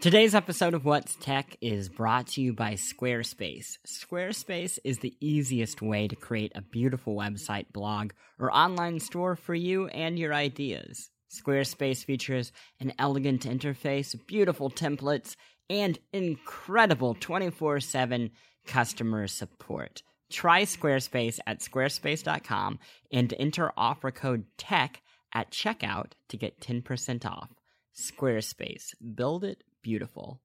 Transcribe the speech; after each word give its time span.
Today's 0.00 0.36
episode 0.36 0.74
of 0.74 0.84
What's 0.84 1.16
Tech 1.16 1.56
is 1.60 1.88
brought 1.88 2.28
to 2.28 2.40
you 2.40 2.52
by 2.52 2.74
Squarespace. 2.74 3.78
Squarespace 3.84 4.78
is 4.84 4.98
the 4.98 5.16
easiest 5.20 5.82
way 5.82 6.06
to 6.06 6.14
create 6.14 6.52
a 6.54 6.62
beautiful 6.62 7.16
website, 7.16 7.72
blog, 7.72 8.12
or 8.38 8.56
online 8.56 9.00
store 9.00 9.34
for 9.34 9.56
you 9.56 9.88
and 9.88 10.16
your 10.16 10.32
ideas. 10.32 11.10
Squarespace 11.28 12.04
features 12.04 12.52
an 12.78 12.92
elegant 12.96 13.42
interface, 13.42 14.14
beautiful 14.28 14.70
templates, 14.70 15.34
and 15.68 15.98
incredible 16.12 17.16
24 17.18 17.80
7 17.80 18.30
customer 18.66 19.26
support. 19.26 20.04
Try 20.30 20.62
Squarespace 20.62 21.40
at 21.44 21.58
squarespace.com 21.58 22.78
and 23.10 23.34
enter 23.36 23.72
offer 23.76 24.12
code 24.12 24.44
TECH 24.58 25.02
at 25.34 25.50
checkout 25.50 26.12
to 26.28 26.36
get 26.36 26.60
10% 26.60 27.26
off. 27.26 27.50
Squarespace. 27.98 28.94
Build 29.16 29.42
it 29.42 29.64
beautiful. 29.88 30.38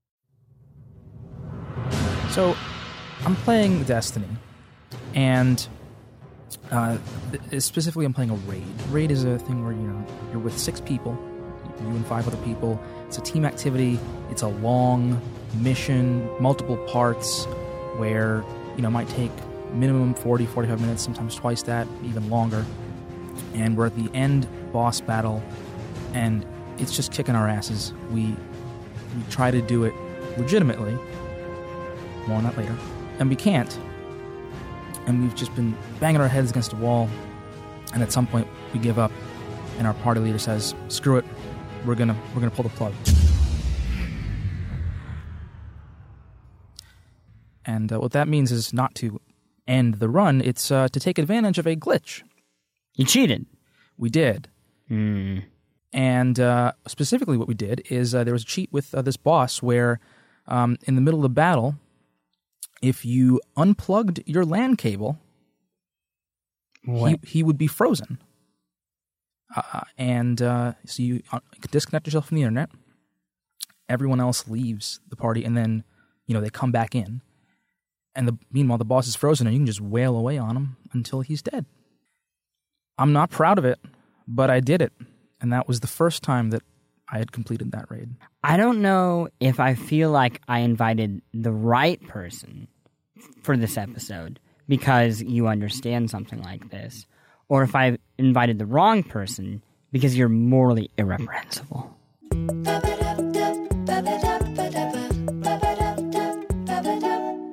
So, 2.30 2.56
I'm 3.26 3.36
playing 3.36 3.84
Destiny, 3.84 4.30
and 5.14 5.68
uh, 6.72 6.98
specifically, 7.60 8.06
I'm 8.06 8.14
playing 8.14 8.30
a 8.30 8.36
raid. 8.36 8.64
Raid 8.90 9.12
is 9.12 9.26
a 9.26 9.38
thing 9.38 9.66
where 9.66 9.74
you 9.74 9.82
know 9.82 10.08
you're 10.32 10.40
with 10.40 10.58
six 10.58 10.80
people, 10.80 11.18
you 11.82 11.88
and 11.88 12.06
five 12.08 12.26
other 12.26 12.42
people. 12.46 12.82
It's 13.08 13.18
a 13.18 13.22
team 13.22 13.44
activity. 13.44 14.00
It's 14.30 14.44
a 14.44 14.48
long 14.48 15.22
mission, 15.56 16.26
multiple 16.42 16.78
parts, 16.88 17.44
where 17.98 18.46
you 18.78 18.82
know 18.82 18.90
might 18.90 19.10
take 19.10 19.32
minimum 19.74 20.14
40, 20.14 20.46
45 20.46 20.80
minutes, 20.80 21.04
sometimes 21.04 21.36
twice 21.36 21.64
that, 21.64 21.86
even 22.06 22.30
longer. 22.30 22.66
And 23.54 23.76
we're 23.76 23.88
at 23.88 23.96
the 23.98 24.10
end 24.16 24.48
boss 24.72 25.02
battle, 25.02 25.44
and 26.14 26.46
it's 26.78 26.96
just 26.96 27.12
kicking 27.12 27.36
our 27.36 27.50
asses. 27.50 27.94
We 28.10 28.38
we 29.16 29.24
try 29.30 29.52
to 29.52 29.62
do 29.62 29.84
it 29.84 29.94
legitimately. 30.38 30.98
More 32.28 32.38
on 32.38 32.44
that 32.44 32.58
later. 32.58 32.76
And 33.20 33.30
we 33.30 33.36
can't. 33.36 33.78
And 35.06 35.22
we've 35.22 35.36
just 35.36 35.54
been 35.56 35.76
banging 36.00 36.22
our 36.22 36.28
heads 36.28 36.52
against 36.52 36.74
a 36.74 36.76
wall. 36.78 37.10
And 37.94 38.02
at 38.02 38.12
some 38.12 38.26
point, 38.26 38.48
we 38.74 38.80
give 38.80 38.98
up. 38.98 39.12
And 39.78 39.88
our 39.88 39.94
party 39.96 40.20
leader 40.22 40.40
says, 40.40 40.76
"Screw 40.88 41.18
it. 41.18 41.26
We're 41.86 41.96
gonna 41.96 42.16
we're 42.34 42.42
gonna 42.42 42.52
pull 42.52 42.64
the 42.64 42.70
plug." 42.70 42.94
And 47.66 47.92
uh, 47.92 48.00
what 48.00 48.12
that 48.12 48.28
means 48.28 48.52
is 48.52 48.74
not 48.74 48.94
to 48.96 49.20
end 49.68 49.96
the 49.96 50.10
run; 50.10 50.42
it's 50.42 50.70
uh, 50.70 50.88
to 50.90 51.00
take 51.00 51.18
advantage 51.18 51.58
of 51.58 51.66
a 51.66 51.76
glitch. 51.76 52.22
You 52.96 53.06
cheated. 53.06 53.46
We 53.98 54.10
did. 54.10 54.48
Hmm. 54.88 55.40
And 55.94 56.40
uh, 56.40 56.72
specifically, 56.88 57.38
what 57.38 57.48
we 57.48 57.54
did 57.54 57.84
is 57.90 58.16
uh, 58.16 58.24
there 58.24 58.34
was 58.34 58.42
a 58.42 58.48
cheat 58.48 58.74
with 58.74 58.94
uh, 58.96 59.04
this 59.04 59.16
boss 59.16 59.62
where, 59.62 60.00
um, 60.48 60.78
in 60.86 60.96
the 60.96 61.02
middle 61.02 61.20
of 61.20 61.24
the 61.24 61.30
battle, 61.30 61.76
if 62.82 63.06
you 63.06 63.40
unplugged 63.56 64.22
your 64.26 64.44
LAN 64.44 64.76
cable, 64.76 65.20
he, 66.84 67.20
he 67.24 67.44
would 67.44 67.58
be 67.58 67.68
frozen. 67.68 68.18
Uh, 69.56 69.82
and 69.98 70.42
uh, 70.42 70.74
so 70.84 71.04
you 71.04 71.22
uh, 71.32 71.40
disconnect 71.70 72.08
yourself 72.08 72.28
from 72.28 72.36
the 72.36 72.42
internet. 72.42 72.70
Everyone 73.88 74.20
else 74.20 74.48
leaves 74.48 75.00
the 75.10 75.16
party, 75.16 75.46
and 75.46 75.56
then 75.56 75.84
you 76.26 76.34
know 76.34 76.42
they 76.42 76.50
come 76.50 76.72
back 76.72 76.96
in. 76.96 77.22
And 78.16 78.28
the, 78.28 78.38
meanwhile, 78.52 78.80
the 78.80 78.86
boss 78.86 79.08
is 79.08 79.16
frozen, 79.16 79.46
and 79.46 79.54
you 79.54 79.60
can 79.60 79.68
just 79.68 79.82
wail 79.82 80.18
away 80.18 80.38
on 80.40 80.58
him 80.58 80.78
until 80.92 81.22
he's 81.22 81.42
dead. 81.44 81.66
I'm 82.98 83.14
not 83.14 83.30
proud 83.30 83.60
of 83.60 83.66
it, 83.66 83.80
but 84.28 84.50
I 84.50 84.60
did 84.60 84.82
it 84.82 84.94
and 85.44 85.52
that 85.52 85.68
was 85.68 85.82
the 85.82 85.88
first 85.88 86.24
time 86.24 86.52
that 86.52 86.64
I 87.10 87.18
had 87.18 87.34
completed 87.34 87.74
that 87.74 87.92
raid. 87.92 88.16
I 88.44 88.56
don't 88.56 88.82
know 88.82 89.28
if 89.42 89.60
I 89.60 89.76
feel 89.76 90.10
like 90.10 90.42
I 90.48 90.60
invited 90.60 91.22
the 91.34 91.52
right 91.52 92.02
person 92.08 92.70
for 93.44 93.58
this 93.58 93.78
episode 93.78 94.40
because 94.70 95.22
you 95.22 95.48
understand 95.48 96.10
something 96.10 96.42
like 96.42 96.72
this, 96.72 97.06
or 97.50 97.62
if 97.62 97.76
I 97.76 97.98
invited 98.18 98.58
the 98.58 98.66
wrong 98.66 99.04
person 99.04 99.62
because 99.92 100.18
you're 100.18 100.30
morally 100.30 100.90
irreprehensible. 100.98 101.94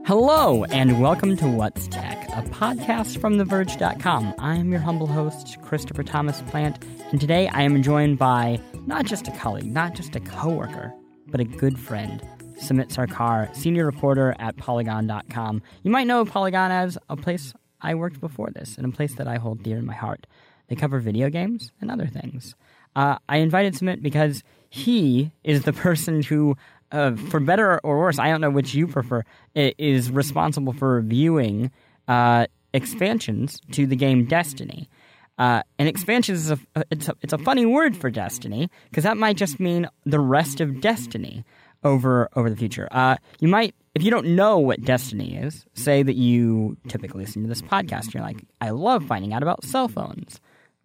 Hello, 0.07 0.65
and 0.65 1.01
welcome 1.01 1.37
to 1.37 1.49
What's 1.49 1.89
Tech, 1.89 2.09
a 2.33 2.43
podcast 2.43 3.21
from 3.21 3.37
TheVerge.com. 3.39 4.35
I'm 4.39 4.71
your 4.71 4.81
humble 4.81 5.09
host, 5.09 5.61
Christopher 5.63 6.05
Thomas 6.05 6.41
Plante, 6.43 6.87
and 7.11 7.21
today 7.21 7.49
I 7.49 7.63
am 7.63 7.83
joined 7.83 8.19
by 8.19 8.61
not 8.87 9.05
just 9.05 9.27
a 9.27 9.33
colleague, 9.33 9.67
not 9.67 9.95
just 9.95 10.15
a 10.15 10.21
coworker, 10.21 10.95
but 11.27 11.41
a 11.41 11.45
good 11.45 11.77
friend, 11.77 12.23
Samit 12.57 12.91
Sarkar, 12.91 13.55
senior 13.57 13.85
reporter 13.85 14.37
at 14.39 14.57
Polygon.com. 14.57 15.61
You 15.83 15.91
might 15.91 16.07
know 16.07 16.25
Polygon 16.25 16.71
as 16.71 16.97
a 17.09 17.17
place 17.17 17.53
I 17.81 17.97
worked 17.97 18.21
before 18.21 18.51
this, 18.51 18.77
and 18.77 18.87
a 18.87 18.97
place 18.97 19.17
that 19.17 19.27
I 19.27 19.37
hold 19.37 19.65
dear 19.65 19.79
in 19.79 19.87
my 19.87 19.95
heart. 19.95 20.29
They 20.69 20.77
cover 20.77 21.01
video 21.01 21.31
games 21.31 21.73
and 21.81 21.91
other 21.91 22.07
things. 22.07 22.55
Uh, 22.95 23.19
I 23.29 23.39
invited 23.39 23.75
Samit 23.75 24.05
because 24.05 24.45
he 24.69 25.33
is 25.43 25.65
the 25.65 25.73
person 25.87 26.23
who 26.23 26.57
uh, 26.93 27.15
for 27.17 27.41
better 27.41 27.81
or 27.81 27.99
worse, 27.99 28.19
I 28.19 28.31
don't 28.31 28.41
know 28.41 28.51
which 28.51 28.75
you 28.75 28.87
prefer, 28.87 29.25
is 29.55 30.11
responsible 30.11 30.73
for 30.73 30.95
reviewing 30.95 31.71
uh, 32.10 32.47
expansions 32.75 33.60
to 33.71 33.87
the 33.87 33.97
game 33.97 34.26
Destiny. 34.26 34.91
Uh, 35.38 35.62
and 35.78 35.88
expansions 35.88 36.41
is 36.41 36.50
a 36.50 36.59
it's 36.91 37.09
a, 37.09 37.15
it's 37.22 37.32
a 37.32 37.38
funny 37.38 37.65
word 37.65 37.97
for 37.97 38.10
Destiny 38.10 38.69
because 38.91 39.04
that 39.04 39.16
might 39.16 39.37
just 39.37 39.59
mean 39.59 39.88
the 40.04 40.21
rest 40.21 40.60
of 40.60 40.81
Destiny 40.81 41.44
over 41.82 42.28
over 42.34 42.50
the 42.50 42.56
future. 42.56 42.88
Uh, 42.91 43.16
you 43.38 43.48
might, 43.48 43.75
if 43.94 44.03
you 44.03 44.10
don't 44.10 44.26
know 44.26 44.59
what 44.59 44.82
Destiny 44.82 45.37
is, 45.37 45.65
say 45.75 46.03
that 46.03 46.16
you 46.16 46.76
typically 46.88 47.25
listen 47.25 47.43
to 47.43 47.48
this 47.48 47.62
podcast. 47.62 48.12
You're 48.12 48.25
like, 48.25 48.44
I 48.60 48.71
love 48.71 49.06
finding 49.06 49.32
out 49.32 49.42
about 49.42 49.65
cell 49.65 49.88
phones, 49.88 50.41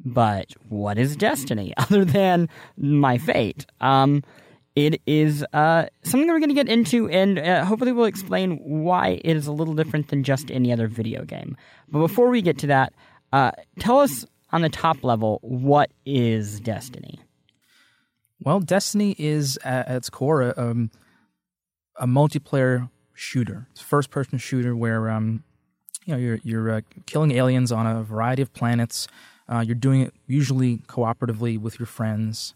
but 0.06 0.54
what 0.70 0.98
is 0.98 1.18
Destiny 1.18 1.74
other 1.78 2.06
than 2.06 2.48
my 2.78 3.18
fate? 3.18 3.66
Um, 3.82 4.24
it 4.76 5.02
is 5.06 5.46
uh, 5.54 5.88
something 6.04 6.28
that 6.28 6.34
we're 6.34 6.40
going 6.40 6.50
to 6.50 6.56
get 6.56 6.68
into, 6.68 7.10
and 7.10 7.40
uh, 7.40 7.64
hopefully 7.64 7.94
we'll 7.94 8.06
explain 8.06 8.58
why 8.58 9.22
it 9.24 9.38
is 9.38 9.48
a 9.48 9.54
little 9.54 9.74
different 9.74 10.10
than 10.10 10.24
just 10.24 10.52
any 10.52 10.72
other 10.74 10.88
video 10.88 11.24
game. 11.24 11.56
But 11.90 12.00
before 12.00 12.30
we 12.30 12.42
get 12.42 12.58
to 12.60 12.68
that, 12.68 12.94
uh, 13.32 13.52
tell 13.80 14.00
us 14.00 14.26
on 14.52 14.62
the 14.62 14.70
top 14.70 15.04
level 15.04 15.40
what 15.42 15.92
is 16.06 16.60
Destiny? 16.60 17.20
Well, 18.42 18.60
Destiny 18.60 19.16
is 19.18 19.58
at 19.64 19.90
its 19.90 20.10
core 20.10 20.42
a, 20.42 20.54
um, 20.58 20.92
a 21.96 22.06
multiplayer 22.06 22.90
shooter. 23.14 23.68
It's 23.72 23.82
a 23.82 23.86
first-person 23.86 24.40
shooter 24.40 24.76
where 24.76 25.10
um, 25.10 25.44
you 26.06 26.14
know 26.14 26.20
you're 26.20 26.40
you're 26.44 26.70
uh, 26.70 26.82
killing 27.06 27.32
aliens 27.32 27.72
on 27.72 27.88
a 27.88 28.04
variety 28.04 28.42
of 28.42 28.54
planets. 28.54 29.08
Uh, 29.48 29.60
you're 29.66 29.76
doing 29.76 30.02
it 30.02 30.14
usually 30.28 30.80
cooperatively 30.80 31.58
with 31.58 31.80
your 31.80 31.86
friends 31.86 32.54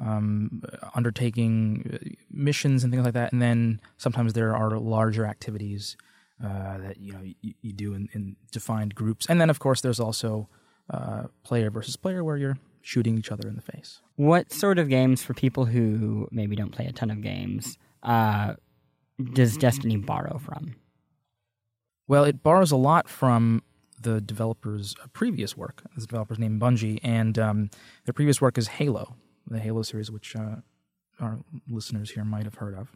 um, 0.00 0.62
undertaking 0.94 1.90
uh, 1.92 2.08
missions 2.30 2.82
and 2.82 2.92
things 2.92 3.04
like 3.04 3.14
that. 3.14 3.32
And 3.32 3.40
then 3.40 3.80
sometimes 3.98 4.32
there 4.32 4.56
are 4.56 4.78
larger 4.78 5.26
activities 5.26 5.96
uh, 6.42 6.78
that 6.78 6.96
you 6.98 7.12
know 7.12 7.20
you, 7.22 7.54
you 7.60 7.72
do 7.72 7.94
in, 7.94 8.08
in, 8.12 8.36
defined 8.50 8.94
groups. 8.94 9.26
And 9.28 9.40
then 9.40 9.50
of 9.50 9.58
course 9.58 9.82
there's 9.82 10.00
also 10.00 10.48
uh, 10.88 11.24
player 11.42 11.70
versus 11.70 11.96
player 11.96 12.24
where 12.24 12.36
you're 12.38 12.58
shooting 12.80 13.18
each 13.18 13.30
other 13.30 13.46
in 13.46 13.56
the 13.56 13.62
face. 13.62 14.00
What 14.16 14.52
sort 14.52 14.78
of 14.78 14.88
games 14.88 15.22
for 15.22 15.34
people 15.34 15.66
who 15.66 16.28
maybe 16.30 16.56
don't 16.56 16.70
play 16.70 16.86
a 16.86 16.92
ton 16.92 17.10
of 17.10 17.20
games 17.20 17.76
uh, 18.02 18.54
does 19.34 19.56
Destiny 19.56 19.96
borrow 19.96 20.38
from? 20.38 20.76
Well, 22.08 22.24
it 22.24 22.42
borrows 22.42 22.72
a 22.72 22.76
lot 22.76 23.08
from 23.08 23.62
the 24.00 24.20
developer's 24.20 24.94
previous 25.12 25.56
work. 25.56 25.82
This 25.94 26.06
developer's 26.06 26.38
named 26.38 26.60
Bungie, 26.60 26.98
and 27.02 27.38
um, 27.38 27.70
their 28.06 28.14
previous 28.14 28.40
work 28.40 28.56
is 28.56 28.68
Halo, 28.68 29.14
the 29.50 29.60
Halo 29.60 29.82
series, 29.82 30.10
which 30.10 30.36
uh, 30.36 30.56
our 31.20 31.38
listeners 31.68 32.10
here 32.10 32.24
might 32.24 32.44
have 32.44 32.54
heard 32.56 32.74
of, 32.74 32.88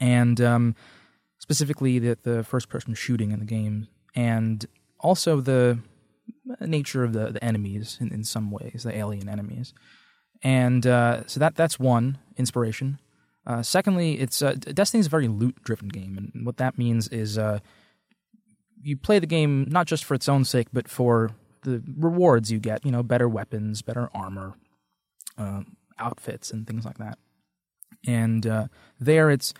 and 0.00 0.40
um, 0.40 0.74
specifically 1.38 1.98
the 1.98 2.18
the 2.22 2.44
first 2.44 2.68
person 2.68 2.94
shooting 2.94 3.30
in 3.32 3.38
the 3.38 3.44
game, 3.44 3.88
and 4.14 4.66
also 5.00 5.40
the 5.40 5.78
nature 6.60 7.04
of 7.04 7.12
the 7.12 7.30
the 7.30 7.44
enemies 7.44 7.98
in, 8.00 8.12
in 8.12 8.24
some 8.24 8.50
ways, 8.50 8.82
the 8.84 8.96
alien 8.96 9.28
enemies, 9.28 9.74
and 10.42 10.86
uh, 10.86 11.26
so 11.26 11.40
that 11.40 11.54
that's 11.54 11.78
one 11.78 12.18
inspiration. 12.36 12.98
Uh, 13.46 13.62
secondly, 13.62 14.18
it's 14.18 14.42
uh, 14.42 14.54
Destiny 14.54 15.00
is 15.00 15.06
a 15.06 15.10
very 15.10 15.28
loot 15.28 15.62
driven 15.62 15.88
game, 15.88 16.16
and 16.18 16.44
what 16.44 16.56
that 16.56 16.76
means 16.76 17.06
is 17.08 17.38
uh, 17.38 17.60
you 18.82 18.96
play 18.96 19.18
the 19.18 19.26
game 19.26 19.66
not 19.68 19.86
just 19.86 20.04
for 20.04 20.14
its 20.14 20.28
own 20.28 20.44
sake, 20.44 20.68
but 20.72 20.88
for 20.88 21.30
the 21.62 21.82
rewards 21.96 22.50
you 22.50 22.58
get. 22.58 22.84
You 22.84 22.90
know, 22.90 23.02
better 23.02 23.28
weapons, 23.28 23.82
better 23.82 24.10
armor, 24.12 24.54
uh, 25.38 25.62
outfits 25.98 26.50
and 26.50 26.66
things 26.66 26.84
like 26.84 26.98
that. 26.98 27.18
And 28.06 28.46
uh, 28.46 28.68
there, 29.00 29.30
it's 29.30 29.54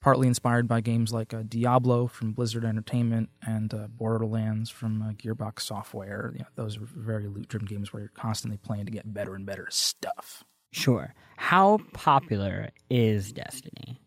partly 0.00 0.28
inspired 0.28 0.68
by 0.68 0.80
games 0.80 1.12
like 1.12 1.34
uh, 1.34 1.42
Diablo 1.48 2.06
from 2.06 2.32
Blizzard 2.32 2.64
Entertainment 2.64 3.30
and 3.44 3.72
uh, 3.72 3.88
Borderlands 3.88 4.70
from 4.70 5.02
uh, 5.02 5.12
Gearbox 5.12 5.62
Software. 5.62 6.30
You 6.34 6.40
know, 6.40 6.46
those 6.54 6.76
are 6.76 6.84
very 6.84 7.26
loot-driven 7.26 7.66
games 7.66 7.92
where 7.92 8.02
you're 8.02 8.12
constantly 8.14 8.58
playing 8.58 8.86
to 8.86 8.92
get 8.92 9.12
better 9.12 9.34
and 9.34 9.46
better 9.46 9.66
stuff. 9.70 10.44
Sure. 10.72 11.14
How 11.36 11.78
popular 11.92 12.70
is 12.90 13.32
Destiny? 13.32 14.00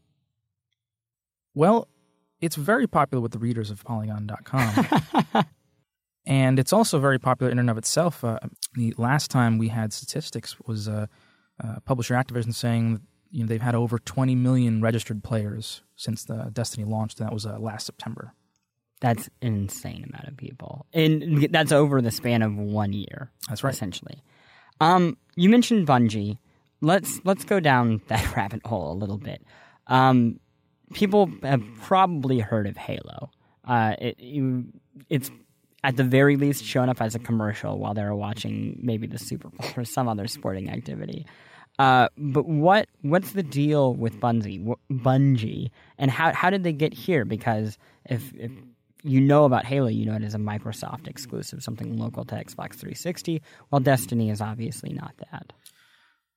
Well, 1.54 1.88
it's 2.42 2.56
very 2.56 2.88
popular 2.88 3.22
with 3.22 3.32
the 3.32 3.40
readers 3.40 3.70
of 3.70 3.84
Polygon.com. 3.84 4.88
and 6.26 6.60
it's 6.60 6.72
also 6.72 7.00
very 7.00 7.20
popular 7.20 7.52
in 7.52 7.60
and 7.60 7.70
of 7.70 7.78
itself. 7.78 8.24
Uh, 8.24 8.40
the 8.74 8.94
last 8.98 9.32
time 9.32 9.58
we 9.58 9.70
had 9.70 9.94
statistics 9.94 10.56
was 10.66 10.88
uh, 10.88 11.08
uh, 11.64 11.80
publisher 11.86 12.14
Activision 12.14 12.54
saying 12.54 13.02
you 13.32 13.42
know 13.42 13.48
they've 13.48 13.62
had 13.62 13.76
over 13.76 14.00
20 14.00 14.36
million 14.36 14.82
registered 14.82 15.24
players 15.24 15.82
since 15.96 16.26
the 16.26 16.50
Destiny 16.54 16.86
launched, 16.86 17.20
and 17.20 17.28
that 17.28 17.34
was 17.34 17.46
uh, 17.46 17.58
last 17.60 17.86
September. 17.86 18.34
That's 19.02 19.30
an 19.42 19.54
insane 19.56 20.06
amount 20.10 20.28
of 20.28 20.38
people, 20.38 20.86
and 20.94 21.48
that's 21.52 21.72
over 21.72 22.02
the 22.02 22.12
span 22.12 22.42
of 22.42 22.56
one 22.56 22.94
year. 22.94 23.32
That's 23.48 23.64
right, 23.64 23.74
essentially. 23.74 24.24
Um, 24.82 25.18
you 25.36 25.50
mentioned 25.50 25.88
Bungie. 25.88 26.38
Let's 26.82 27.20
let's 27.24 27.44
go 27.46 27.60
down 27.60 28.02
that 28.08 28.36
rabbit 28.36 28.66
hole 28.66 28.92
a 28.92 28.98
little 28.98 29.18
bit. 29.18 29.44
Um, 29.88 30.40
people 30.94 31.32
have 31.44 31.64
probably 31.82 32.40
heard 32.40 32.68
of 32.68 32.78
Halo. 32.78 33.32
Uh, 33.66 33.96
it, 34.00 34.18
it's 35.10 35.32
at 35.84 35.96
the 35.96 36.04
very 36.04 36.36
least 36.36 36.64
shown 36.64 36.90
up 36.90 37.02
as 37.02 37.16
a 37.16 37.20
commercial 37.20 37.78
while 37.78 37.94
they 37.94 38.04
were 38.04 38.16
watching 38.16 38.78
maybe 38.82 39.08
the 39.08 39.20
Super 39.20 39.50
Bowl 39.50 39.70
or 39.78 39.86
some 39.86 40.08
other 40.08 40.28
sporting 40.28 40.70
activity. 40.70 41.26
Uh, 41.78 42.10
but 42.18 42.46
what 42.46 42.90
what's 43.04 43.32
the 43.32 43.44
deal 43.44 43.94
with 43.94 44.20
Bungie, 44.20 44.76
Bungie, 44.92 45.70
and 45.98 46.12
how 46.12 46.34
how 46.34 46.50
did 46.50 46.64
they 46.64 46.74
get 46.74 46.94
here? 46.94 47.24
Because 47.24 47.78
if, 48.06 48.34
if 48.34 48.52
you 49.04 49.22
know 49.22 49.46
about 49.46 49.66
Halo, 49.66 49.88
you 49.88 50.06
know 50.06 50.16
it 50.16 50.24
is 50.24 50.36
a 50.36 50.40
Microsoft 50.40 51.08
exclusive, 51.08 51.64
something 51.64 51.98
local 51.98 52.26
to 52.26 52.36
Xbox 52.36 52.74
360. 52.74 53.42
While 53.70 53.80
Destiny 53.80 54.30
is 54.30 54.42
obviously 54.42 54.92
not 54.92 55.14
that. 55.32 55.54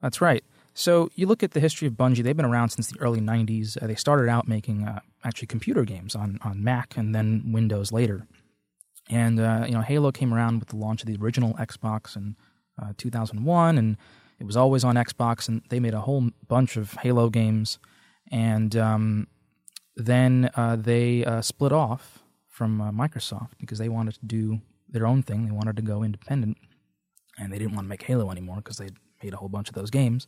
That's 0.00 0.20
right. 0.20 0.44
So 0.74 1.10
you 1.16 1.26
look 1.26 1.42
at 1.42 1.50
the 1.50 1.60
history 1.60 1.88
of 1.88 1.94
Bungie; 1.94 2.22
they've 2.22 2.36
been 2.36 2.46
around 2.46 2.68
since 2.68 2.86
the 2.92 3.00
early 3.00 3.20
'90s. 3.20 3.82
Uh, 3.82 3.88
they 3.88 3.96
started 3.96 4.28
out 4.28 4.46
making 4.46 4.84
uh, 4.84 5.00
actually 5.24 5.48
computer 5.48 5.84
games 5.84 6.14
on 6.14 6.38
on 6.44 6.62
Mac 6.62 6.96
and 6.96 7.16
then 7.16 7.50
Windows 7.50 7.90
later. 7.90 8.28
And 9.10 9.40
uh, 9.40 9.64
you 9.66 9.72
know, 9.72 9.80
Halo 9.80 10.12
came 10.12 10.32
around 10.32 10.60
with 10.60 10.68
the 10.68 10.76
launch 10.76 11.02
of 11.02 11.08
the 11.08 11.16
original 11.16 11.54
Xbox 11.54 12.16
in 12.16 12.36
uh, 12.80 12.92
2001, 12.96 13.78
and 13.78 13.96
it 14.38 14.44
was 14.44 14.56
always 14.56 14.84
on 14.84 14.96
Xbox. 14.96 15.48
And 15.48 15.62
they 15.68 15.80
made 15.80 15.94
a 15.94 16.00
whole 16.00 16.30
bunch 16.48 16.76
of 16.76 16.92
Halo 16.94 17.28
games, 17.30 17.78
and 18.30 18.76
um, 18.76 19.26
then 19.96 20.50
uh, 20.54 20.76
they 20.76 21.24
uh, 21.24 21.42
split 21.42 21.72
off 21.72 22.22
from 22.48 22.78
Microsoft 22.94 23.50
because 23.58 23.78
they 23.78 23.88
wanted 23.88 24.14
to 24.14 24.24
do 24.24 24.60
their 24.88 25.06
own 25.06 25.22
thing. 25.22 25.46
They 25.46 25.52
wanted 25.52 25.76
to 25.76 25.82
go 25.82 26.02
independent, 26.02 26.58
and 27.38 27.52
they 27.52 27.58
didn't 27.58 27.74
want 27.74 27.86
to 27.86 27.88
make 27.88 28.02
Halo 28.02 28.30
anymore 28.30 28.56
because 28.56 28.76
they 28.76 28.90
made 29.22 29.34
a 29.34 29.36
whole 29.36 29.48
bunch 29.48 29.68
of 29.68 29.74
those 29.74 29.90
games. 29.90 30.26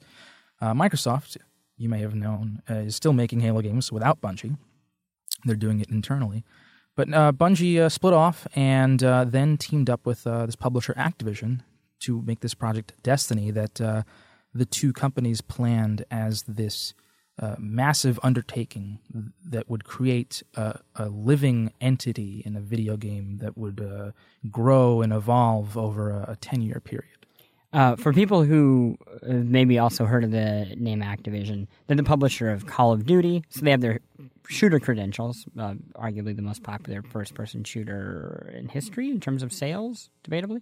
Uh, 0.60 0.72
Microsoft, 0.72 1.36
you 1.76 1.88
may 1.88 2.00
have 2.00 2.14
known, 2.14 2.62
uh, 2.70 2.74
is 2.74 2.96
still 2.96 3.12
making 3.12 3.40
Halo 3.40 3.60
games 3.60 3.92
without 3.92 4.20
Bungie. 4.20 4.56
They're 5.44 5.56
doing 5.56 5.80
it 5.80 5.90
internally. 5.90 6.44
But 6.96 7.12
uh, 7.12 7.32
Bungie 7.32 7.80
uh, 7.80 7.88
split 7.88 8.14
off 8.14 8.46
and 8.54 9.02
uh, 9.02 9.24
then 9.24 9.56
teamed 9.56 9.90
up 9.90 10.06
with 10.06 10.26
uh, 10.26 10.46
this 10.46 10.56
publisher 10.56 10.94
Activision 10.94 11.60
to 12.00 12.22
make 12.22 12.40
this 12.40 12.54
project 12.54 12.92
Destiny 13.02 13.50
that 13.50 13.74
the 14.56 14.64
two 14.64 14.92
companies 14.92 15.40
planned 15.40 16.04
as 16.10 16.42
this 16.42 16.94
massive 17.58 18.20
undertaking 18.22 19.00
that 19.44 19.68
would 19.68 19.84
create 19.84 20.42
a, 20.54 20.78
a, 20.94 21.08
living 21.08 21.72
entity 21.80 22.42
in 22.46 22.54
a 22.54 22.60
video 22.60 22.96
game 22.96 23.38
that 23.38 23.58
would 23.58 24.12
grow 24.50 25.02
and 25.02 25.12
evolve 25.12 25.76
over 25.76 26.10
a 26.10 26.36
10 26.40 26.62
year 26.62 26.78
period. 26.78 27.23
Uh, 27.74 27.96
for 27.96 28.12
people 28.12 28.44
who 28.44 28.96
maybe 29.24 29.80
also 29.80 30.04
heard 30.04 30.22
of 30.22 30.30
the 30.30 30.72
name 30.76 31.02
Activision, 31.02 31.66
they're 31.86 31.96
the 31.96 32.04
publisher 32.04 32.48
of 32.48 32.66
Call 32.66 32.92
of 32.92 33.04
Duty, 33.04 33.42
so 33.48 33.62
they 33.62 33.72
have 33.72 33.80
their 33.80 33.98
shooter 34.48 34.78
credentials, 34.78 35.44
uh, 35.58 35.74
arguably 35.96 36.36
the 36.36 36.42
most 36.42 36.62
popular 36.62 37.02
first-person 37.02 37.64
shooter 37.64 38.54
in 38.56 38.68
history 38.68 39.10
in 39.10 39.18
terms 39.18 39.42
of 39.42 39.52
sales, 39.52 40.08
debatably. 40.22 40.60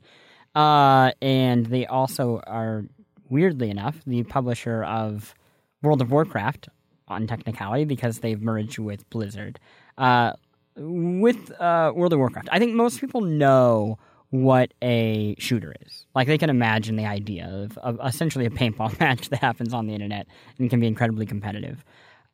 Uh, 0.55 1.13
and 1.21 1.67
they 1.67 1.85
also 1.85 2.41
are, 2.47 2.87
weirdly 3.29 3.69
enough, 3.69 3.99
the 4.07 4.23
publisher 4.23 4.83
of 4.83 5.35
World 5.83 6.01
of 6.01 6.11
Warcraft 6.11 6.71
on 7.09 7.27
technicality 7.27 7.85
because 7.85 8.21
they've 8.21 8.41
merged 8.41 8.79
with 8.79 9.09
Blizzard. 9.11 9.61
Uh, 9.99 10.33
with 10.77 11.53
uh, 11.61 11.93
World 11.95 12.15
of 12.15 12.19
Warcraft, 12.19 12.49
I 12.51 12.59
think 12.59 12.75
most 12.75 13.01
people 13.01 13.21
know 13.21 13.99
what 14.33 14.73
a 14.83 15.35
shooter 15.39 15.75
is. 15.85 16.07
Like 16.15 16.27
they 16.27 16.39
can 16.39 16.49
imagine 16.49 16.97
the 16.97 17.05
idea 17.05 17.47
of, 17.47 17.77
of, 17.79 18.01
essentially 18.03 18.47
a 18.47 18.51
paintball 18.51 18.99
match 19.01 19.29
that 19.29 19.41
happens 19.41 19.75
on 19.75 19.87
the 19.87 19.93
internet 19.93 20.27
and 20.59 20.71
can 20.71 20.81
be 20.81 20.87
incredibly 20.87 21.27
competitive. 21.27 21.85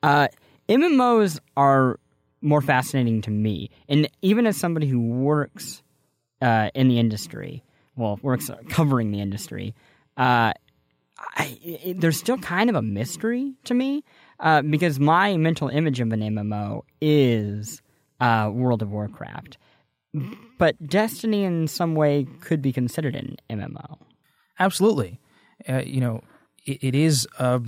Uh, 0.05 0.29
MMOs 0.69 1.41
are 1.57 1.99
more 2.41 2.61
fascinating 2.61 3.21
to 3.23 3.33
me, 3.33 3.69
and 3.89 4.09
even 4.23 4.47
as 4.47 4.57
somebody 4.57 4.87
who 4.87 5.01
works 5.01 5.83
uh, 6.41 6.71
in 6.73 6.87
the 6.87 7.01
industry, 7.01 7.65
well, 7.97 8.21
works 8.23 8.49
covering 8.69 9.11
the 9.11 9.21
industry, 9.21 9.75
uh, 10.17 10.53
I, 11.19 11.59
it, 11.65 12.01
there's 12.01 12.17
still 12.17 12.39
kind 12.39 12.71
of 12.71 12.77
a 12.77 12.83
mystery 12.83 13.55
to 13.65 13.75
me 13.75 14.05
uh, 14.39 14.63
because 14.63 15.01
my 15.01 15.37
mental 15.37 15.67
image 15.67 15.99
of 15.99 16.13
an 16.13 16.21
MMO 16.21 16.83
is 17.01 17.83
uh, 18.21 18.53
World 18.55 18.83
of 18.83 18.93
Warcraft 18.93 19.59
but 20.59 20.87
Destiny 20.87 21.45
in 21.45 21.69
some 21.69 21.95
way 21.95 22.27
could 22.41 22.63
be 22.63 22.73
considered 22.73 23.15
an 23.15 23.37
MMO. 23.51 23.99
Absolutely. 24.59 25.21
Uh, 25.69 25.83
you 25.85 26.01
know, 26.01 26.23
it, 26.65 26.79
it 26.83 26.95
is 26.95 27.27
a, 27.39 27.61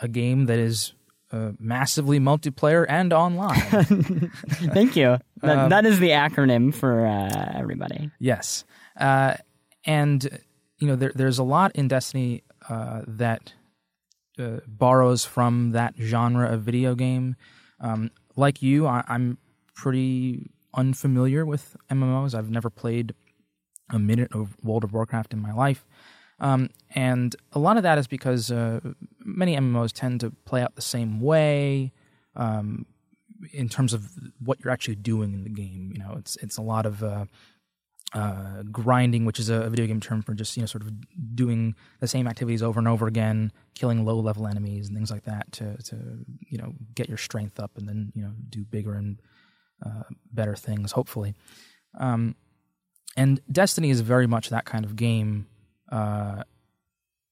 a 0.00 0.08
game 0.08 0.46
that 0.46 0.58
is 0.58 0.94
uh, 1.32 1.52
massively 1.58 2.20
multiplayer 2.20 2.84
and 2.88 3.12
online. 3.12 3.60
Thank 4.74 4.96
you. 4.96 5.18
That, 5.40 5.58
um, 5.58 5.70
that 5.70 5.86
is 5.86 5.98
the 5.98 6.10
acronym 6.10 6.74
for 6.74 7.06
uh, 7.06 7.52
everybody. 7.54 8.10
Yes. 8.18 8.64
Uh, 8.98 9.34
and, 9.86 10.40
you 10.78 10.86
know, 10.86 10.96
there, 10.96 11.12
there's 11.14 11.38
a 11.38 11.44
lot 11.44 11.72
in 11.74 11.88
Destiny 11.88 12.44
uh, 12.68 13.02
that 13.06 13.54
uh, 14.38 14.58
borrows 14.66 15.24
from 15.24 15.70
that 15.70 15.94
genre 15.98 16.52
of 16.52 16.62
video 16.62 16.94
game. 16.94 17.36
Um, 17.80 18.10
like 18.36 18.62
you, 18.62 18.86
I, 18.86 19.02
I'm 19.08 19.38
pretty 19.74 20.50
unfamiliar 20.74 21.44
with 21.44 21.76
MMOs. 21.90 22.34
I've 22.34 22.50
never 22.50 22.70
played 22.70 23.14
a 23.90 23.98
minute 23.98 24.32
of 24.32 24.56
World 24.62 24.84
of 24.84 24.92
Warcraft 24.92 25.32
in 25.32 25.40
my 25.40 25.52
life. 25.52 25.84
Um, 26.40 26.70
and 26.94 27.36
a 27.52 27.58
lot 27.58 27.76
of 27.76 27.82
that 27.84 27.98
is 27.98 28.06
because 28.06 28.50
uh, 28.50 28.80
many 29.24 29.56
MMOs 29.56 29.92
tend 29.92 30.20
to 30.20 30.30
play 30.44 30.62
out 30.62 30.74
the 30.74 30.82
same 30.82 31.20
way 31.20 31.92
um, 32.34 32.86
in 33.52 33.68
terms 33.68 33.92
of 33.92 34.10
what 34.40 34.58
you're 34.62 34.72
actually 34.72 34.96
doing 34.96 35.34
in 35.34 35.44
the 35.44 35.50
game. 35.50 35.92
You 35.94 36.00
know, 36.02 36.14
it's 36.18 36.36
it's 36.36 36.56
a 36.56 36.62
lot 36.62 36.84
of 36.84 37.02
uh, 37.02 37.26
uh, 38.14 38.62
grinding, 38.70 39.24
which 39.24 39.38
is 39.38 39.48
a 39.48 39.70
video 39.70 39.86
game 39.86 40.00
term 40.00 40.22
for 40.22 40.34
just 40.34 40.56
you 40.56 40.62
know 40.62 40.66
sort 40.66 40.82
of 40.82 40.90
doing 41.34 41.74
the 42.00 42.08
same 42.08 42.26
activities 42.26 42.62
over 42.62 42.78
and 42.78 42.88
over 42.88 43.06
again, 43.06 43.52
killing 43.74 44.04
low 44.04 44.18
level 44.18 44.46
enemies 44.46 44.88
and 44.88 44.96
things 44.96 45.10
like 45.10 45.24
that 45.24 45.50
to 45.52 45.76
to 45.84 45.96
you 46.40 46.58
know 46.58 46.74
get 46.94 47.08
your 47.08 47.18
strength 47.18 47.60
up 47.60 47.76
and 47.76 47.88
then 47.88 48.12
you 48.14 48.22
know 48.22 48.32
do 48.48 48.64
bigger 48.64 48.94
and 48.94 49.20
uh, 49.84 50.02
better 50.32 50.54
things, 50.54 50.92
hopefully. 50.92 51.34
Um, 51.98 52.36
and 53.16 53.40
Destiny 53.50 53.90
is 53.90 54.00
very 54.00 54.26
much 54.26 54.50
that 54.50 54.64
kind 54.64 54.84
of 54.84 54.96
game 54.96 55.46
uh, 55.90 56.44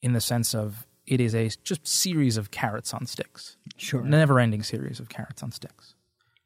in 0.02 0.12
the 0.12 0.20
sense 0.20 0.54
of 0.54 0.86
it 1.06 1.20
is 1.20 1.34
a 1.34 1.50
just 1.64 1.86
series 1.86 2.36
of 2.36 2.50
carrots 2.50 2.94
on 2.94 3.06
sticks. 3.06 3.56
Sure. 3.76 4.02
Never 4.02 4.38
ending 4.38 4.62
series 4.62 5.00
of 5.00 5.08
carrots 5.08 5.42
on 5.42 5.50
sticks. 5.50 5.94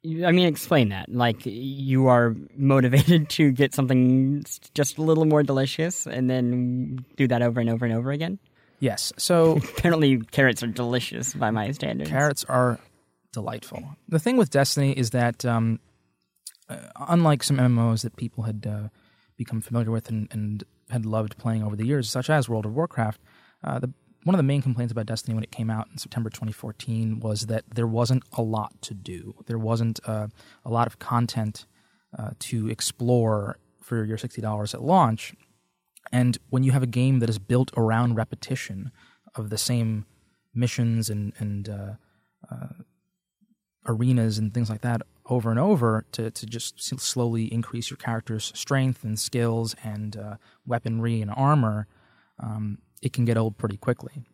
I 0.04 0.32
mean, 0.32 0.46
explain 0.46 0.90
that. 0.90 1.08
Like, 1.08 1.44
you 1.44 2.08
are 2.08 2.36
motivated 2.56 3.28
to 3.30 3.50
get 3.52 3.74
something 3.74 4.44
just 4.74 4.98
a 4.98 5.02
little 5.02 5.24
more 5.24 5.42
delicious 5.42 6.06
and 6.06 6.28
then 6.28 7.04
do 7.16 7.26
that 7.28 7.42
over 7.42 7.60
and 7.60 7.70
over 7.70 7.84
and 7.84 7.94
over 7.94 8.10
again? 8.10 8.38
Yes. 8.80 9.12
So. 9.16 9.56
Apparently, 9.78 10.18
carrots 10.18 10.62
are 10.62 10.66
delicious 10.68 11.34
by 11.34 11.50
my 11.50 11.70
standards. 11.72 12.10
Carrots 12.10 12.44
are 12.44 12.78
delightful. 13.32 13.82
The 14.08 14.18
thing 14.18 14.36
with 14.36 14.50
Destiny 14.50 14.92
is 14.92 15.10
that 15.10 15.44
um, 15.44 15.80
unlike 16.68 17.42
some 17.42 17.58
MMOs 17.58 18.02
that 18.02 18.16
people 18.16 18.44
had 18.44 18.66
uh, 18.66 18.88
become 19.36 19.60
familiar 19.60 19.90
with 19.90 20.08
and, 20.08 20.28
and, 20.30 20.64
had 20.90 21.06
loved 21.06 21.38
playing 21.38 21.62
over 21.62 21.74
the 21.74 21.86
years, 21.86 22.10
such 22.10 22.28
as 22.28 22.46
World 22.46 22.66
of 22.66 22.74
Warcraft, 22.74 23.18
uh, 23.64 23.78
the, 23.78 23.90
one 24.24 24.34
of 24.34 24.38
the 24.38 24.42
main 24.42 24.60
complaints 24.60 24.92
about 24.92 25.06
Destiny 25.06 25.34
when 25.34 25.42
it 25.42 25.50
came 25.50 25.70
out 25.70 25.88
in 25.90 25.96
September 25.96 26.28
2014 26.28 27.20
was 27.20 27.46
that 27.46 27.64
there 27.74 27.86
wasn't 27.86 28.22
a 28.34 28.42
lot 28.42 28.82
to 28.82 28.92
do. 28.92 29.34
There 29.46 29.58
wasn't 29.58 29.98
uh, 30.04 30.28
a 30.62 30.70
lot 30.70 30.86
of 30.86 30.98
content 30.98 31.64
uh, 32.16 32.32
to 32.40 32.68
explore 32.68 33.58
for 33.80 34.04
your 34.04 34.18
$60 34.18 34.74
at 34.74 34.82
launch. 34.82 35.32
And 36.12 36.36
when 36.50 36.62
you 36.62 36.72
have 36.72 36.82
a 36.82 36.86
game 36.86 37.20
that 37.20 37.30
is 37.30 37.38
built 37.38 37.70
around 37.78 38.16
repetition 38.16 38.92
of 39.34 39.48
the 39.48 39.58
same 39.58 40.04
missions 40.54 41.08
and, 41.08 41.32
and 41.38 41.66
uh, 41.68 41.94
arenas 43.86 44.36
and 44.36 44.52
things 44.52 44.68
like 44.68 44.82
that 44.82 45.00
over 45.26 45.50
and 45.50 45.58
over 45.58 46.04
to, 46.12 46.30
to 46.30 46.46
just 46.46 46.82
slowly 47.00 47.52
increase 47.52 47.90
your 47.90 47.96
character's 47.96 48.52
strength 48.54 49.04
and 49.04 49.18
skills 49.18 49.74
and 49.82 50.16
uh, 50.16 50.36
weaponry 50.66 51.20
and 51.20 51.30
armor, 51.30 51.86
um, 52.38 52.78
it 53.00 53.12
can 53.12 53.24
get 53.24 53.36
old 53.36 53.56
pretty 53.56 53.76
quickly. 53.76 54.24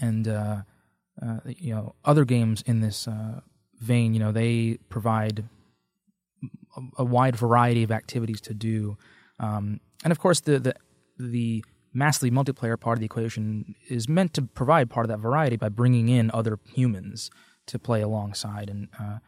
And 0.00 0.26
uh, 0.26 0.62
uh, 1.20 1.38
you 1.46 1.74
know, 1.74 1.94
other 2.04 2.24
games 2.24 2.62
in 2.66 2.80
this 2.80 3.08
uh, 3.08 3.40
vein, 3.80 4.14
you 4.14 4.20
know, 4.20 4.32
they 4.32 4.78
provide 4.88 5.44
a, 6.76 6.80
a 6.98 7.04
wide 7.04 7.36
variety 7.36 7.82
of 7.82 7.90
activities 7.90 8.40
to 8.42 8.54
do, 8.54 8.96
um, 9.40 9.80
and 10.04 10.12
of 10.12 10.18
course, 10.18 10.40
the 10.40 10.58
the 10.60 10.74
the 11.18 11.64
massively 11.92 12.30
multiplayer 12.30 12.78
part 12.78 12.96
of 12.96 13.00
the 13.00 13.06
equation 13.06 13.74
is 13.88 14.08
meant 14.08 14.34
to 14.34 14.42
provide 14.42 14.90
part 14.90 15.04
of 15.04 15.08
that 15.08 15.18
variety 15.18 15.56
by 15.56 15.68
bringing 15.68 16.08
in 16.08 16.30
other 16.32 16.58
humans 16.72 17.30
to 17.66 17.78
play 17.78 18.00
alongside. 18.00 18.70
And 18.70 18.88
uh, 19.00 19.18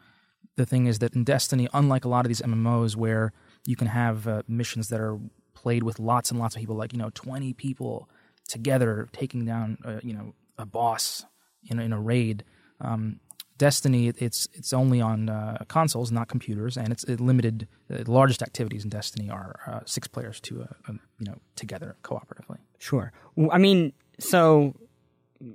the 0.61 0.67
thing 0.67 0.87
is 0.87 0.99
that 0.99 1.15
in 1.15 1.25
Destiny, 1.25 1.69
unlike 1.73 2.05
a 2.05 2.09
lot 2.09 2.25
of 2.25 2.29
these 2.29 2.43
MMOs 2.43 2.95
where 2.95 3.33
you 3.67 3.77
can 3.77 3.87
have 3.89 4.29
uh, 4.29 4.43
missions 4.47 4.89
that 4.89 5.01
are 5.01 5.19
played 5.55 5.83
with 5.83 5.99
lots 5.99 6.31
and 6.31 6.39
lots 6.39 6.55
of 6.55 6.61
people, 6.61 6.77
like 6.77 6.93
you 6.93 6.99
know, 6.99 7.11
twenty 7.15 7.53
people 7.53 8.09
together 8.49 9.09
taking 9.13 9.45
down, 9.45 9.79
uh, 9.85 10.01
you 10.03 10.13
know, 10.13 10.35
a 10.59 10.67
boss 10.67 11.25
in 11.65 11.79
in 11.79 11.93
a 11.93 12.01
raid. 12.01 12.45
Um, 12.81 13.21
Destiny, 13.57 14.09
it's 14.09 14.49
it's 14.55 14.73
only 14.73 15.01
on 15.01 15.29
uh, 15.29 15.65
consoles, 15.69 16.11
not 16.11 16.29
computers, 16.29 16.79
and 16.79 16.93
it's 16.93 17.07
limited. 17.09 17.69
Uh, 17.93 18.05
the 18.05 18.11
largest 18.11 18.43
activities 18.43 18.85
in 18.85 18.91
Destiny 18.91 19.29
are 19.29 19.61
uh, 19.67 19.81
six 19.85 20.09
players 20.09 20.41
to 20.41 20.63
uh, 20.63 20.93
you 21.19 21.27
know 21.27 21.37
together 21.57 21.97
cooperatively. 22.03 22.59
Sure. 22.79 23.13
I 23.51 23.59
mean, 23.59 23.93
so 24.19 24.75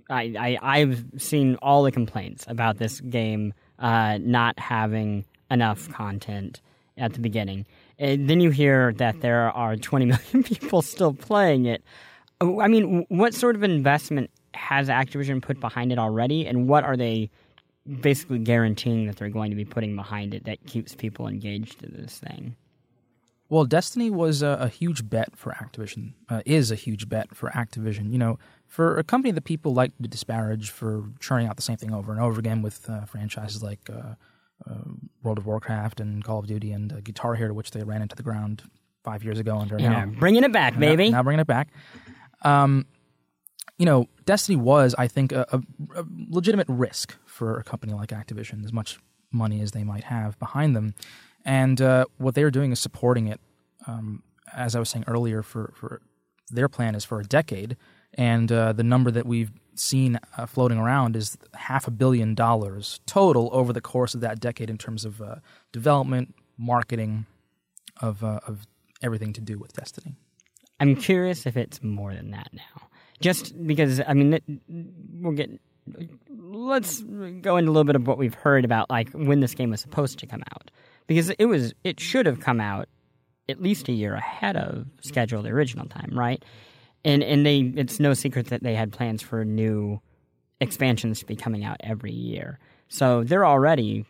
I, 0.10 0.58
I 0.62 0.80
have 0.80 1.04
seen 1.18 1.56
all 1.62 1.84
the 1.84 1.92
complaints 1.92 2.46
about 2.48 2.78
this 2.78 3.02
game 3.02 3.54
uh, 3.80 4.18
not 4.22 4.58
having 4.60 5.26
enough 5.52 5.90
content 5.90 6.62
at 6.98 7.14
the 7.14 7.20
beginning. 7.20 7.66
And 8.00 8.30
then 8.30 8.40
you 8.40 8.50
hear 8.50 8.94
that 8.94 9.22
there 9.22 9.52
are 9.52 9.76
20 9.76 10.06
million 10.06 10.44
people 10.44 10.82
still 10.82 11.14
playing 11.14 11.66
it. 11.66 11.84
I 12.42 12.68
mean, 12.68 13.06
what 13.10 13.34
sort 13.34 13.56
of 13.56 13.64
investment 13.64 14.30
has 14.54 14.90
Activision 14.90 15.42
put 15.42 15.60
behind 15.60 15.92
it 15.92 16.00
already, 16.00 16.46
and 16.46 16.68
what 16.68 16.84
are 16.84 16.98
they? 16.98 17.30
basically 18.02 18.40
guaranteeing 18.40 19.06
that 19.08 19.18
they're 19.18 19.30
going 19.30 19.52
to 19.52 19.56
be 19.56 19.66
putting 19.66 19.96
behind 19.96 20.34
it 20.34 20.46
that 20.46 20.66
keeps 20.66 20.96
people 20.96 21.28
engaged 21.28 21.84
in 21.84 21.94
this 21.94 22.18
thing. 22.18 22.56
Well, 23.48 23.66
Destiny 23.66 24.10
was 24.10 24.42
a, 24.42 24.58
a 24.62 24.68
huge 24.68 25.08
bet 25.08 25.36
for 25.38 25.52
Activision. 25.52 26.14
Uh, 26.28 26.42
is 26.46 26.72
a 26.72 26.76
huge 26.76 27.08
bet 27.08 27.36
for 27.36 27.50
Activision. 27.52 28.12
You 28.12 28.18
know, 28.18 28.40
for 28.68 28.98
a 28.98 29.04
company 29.04 29.32
that 29.32 29.44
people 29.44 29.74
like 29.74 29.96
to 30.02 30.08
disparage 30.08 30.70
for 30.70 31.06
churning 31.20 31.48
out 31.48 31.56
the 31.56 31.62
same 31.62 31.78
thing 31.78 31.94
over 31.94 32.12
and 32.12 32.22
over 32.22 32.40
again 32.40 32.62
with 32.62 32.90
uh, 32.90 33.06
franchises 33.06 33.64
like 33.64 33.90
uh, 33.90 34.16
uh 34.70 34.76
World 35.24 35.38
of 35.38 35.46
Warcraft 35.46 36.00
and 36.00 36.24
Call 36.24 36.40
of 36.40 36.48
Duty 36.48 36.72
and 36.72 36.92
uh, 36.92 37.02
Guitar 37.02 37.36
Hero, 37.36 37.54
which 37.54 37.72
they 37.72 37.84
ran 37.84 38.02
into 38.02 38.16
the 38.16 38.24
ground 38.24 38.64
five 39.04 39.24
years 39.24 39.40
ago 39.40 39.58
under 39.58 39.80
yeah, 39.80 39.90
now 39.90 40.06
bringing 40.06 40.44
it 40.44 40.52
back, 40.52 40.78
baby. 40.78 41.10
Now, 41.10 41.18
now 41.18 41.24
bringing 41.24 41.42
it 41.42 41.48
back. 41.48 41.70
Um, 42.42 42.86
you 43.78 43.86
know, 43.86 44.08
Destiny 44.26 44.56
was, 44.56 44.96
I 44.98 45.08
think, 45.08 45.32
a, 45.32 45.46
a, 45.52 45.58
a, 46.00 46.06
legitimate 46.30 46.68
risk 46.70 47.16
for 47.26 47.58
a 47.58 47.64
company 47.64 47.94
like 47.94 48.10
Activision, 48.10 48.64
as 48.64 48.72
much 48.72 49.00
money 49.32 49.62
as 49.62 49.72
they 49.72 49.84
might 49.84 50.06
have 50.06 50.40
behind 50.40 50.76
them. 50.76 50.94
And 51.44 51.82
uh, 51.82 52.06
what 52.18 52.36
they're 52.36 52.52
doing 52.52 52.72
is 52.72 52.80
supporting 52.80 53.28
it. 53.28 53.40
Um, 53.86 54.24
as 54.54 54.76
I 54.76 54.80
was 54.80 54.90
saying 54.90 55.06
earlier, 55.08 55.44
for, 55.44 55.74
for 55.76 56.02
their 56.50 56.70
plan 56.70 56.96
is 56.96 57.04
for 57.04 57.20
a 57.20 57.24
decade, 57.24 57.76
and 58.16 58.52
uh, 58.52 58.74
the 58.74 58.84
number 58.84 59.12
that 59.12 59.26
we've 59.26 59.52
seen 59.76 60.20
uh, 60.38 60.46
floating 60.46 60.78
around 60.78 61.16
is 61.16 61.38
half 61.54 61.88
a 61.88 61.92
billion 61.92 62.34
dollars 62.34 63.02
total 63.06 63.50
over 63.52 63.74
the 63.74 63.82
course 63.82 64.16
of 64.16 64.22
that 64.22 64.40
decade 64.40 64.70
in 64.70 64.78
terms 64.78 65.06
of 65.06 65.22
uh, 65.22 65.36
development, 65.72 66.34
marketing, 66.58 67.26
of 68.02 68.24
uh, 68.24 68.40
of 68.48 68.66
everything 69.04 69.34
to 69.34 69.42
do 69.42 69.58
with 69.58 69.74
Destiny. 69.74 70.16
I'm 70.80 70.96
curious 70.96 71.46
if 71.46 71.56
it's 71.56 71.82
more 71.84 72.14
than 72.14 72.32
that 72.32 72.50
now. 72.54 72.88
Just 73.22 73.54
because 73.66 74.02
I 74.06 74.14
mean 74.14 74.40
we'll 75.14 75.34
get 75.34 75.50
let's 76.30 77.02
go 77.02 77.58
into 77.58 77.70
a 77.70 77.74
little 77.74 77.84
bit 77.84 77.96
of 77.96 78.08
what 78.08 78.18
we've 78.18 78.34
heard 78.34 78.66
about 78.66 78.90
like 78.90 79.10
when 79.12 79.40
this 79.40 79.54
game 79.54 79.72
was 79.72 79.82
supposed 79.82 80.20
to 80.20 80.28
come 80.28 80.44
out. 80.54 80.72
Because 81.08 81.30
it 81.32 81.46
was 81.46 81.74
it 81.84 82.00
should 82.00 82.26
have 82.26 82.40
come 82.40 82.60
out 82.60 82.88
at 83.48 83.62
least 83.62 83.88
a 83.90 83.92
year 83.92 84.16
ahead 84.16 84.56
of 84.56 84.88
schedule 85.02 85.44
the 85.44 85.50
original 85.50 85.86
time 85.86 86.12
right 86.14 86.44
and 87.06 87.24
and 87.24 87.46
they 87.46 87.60
it's 87.78 88.00
no 88.00 88.14
secret 88.14 88.48
that 88.48 88.64
they 88.64 88.76
had 88.76 88.92
plans 88.92 89.22
for 89.22 89.46
new 89.46 90.02
expansions 90.60 91.20
to 91.20 91.26
be 91.26 91.36
coming 91.36 91.64
out 91.64 91.78
every 91.82 92.12
year. 92.12 92.60
So 92.90 93.24
they're 93.24 93.46
already 93.46 94.06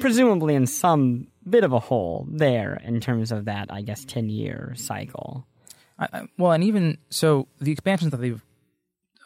presumably 0.00 0.54
in 0.54 0.66
some 0.66 1.28
bit 1.48 1.64
of 1.64 1.72
a 1.72 1.78
hole 1.78 2.26
there 2.30 2.80
in 2.84 3.00
terms 3.00 3.30
of 3.30 3.44
that 3.44 3.70
i 3.70 3.82
guess 3.82 4.04
10 4.04 4.30
year 4.30 4.72
cycle. 4.76 5.46
I, 5.98 6.28
well, 6.38 6.52
and 6.52 6.62
even 6.62 6.98
so, 7.10 7.48
the 7.60 7.72
expansions 7.72 8.12
that 8.12 8.18
they've 8.18 8.42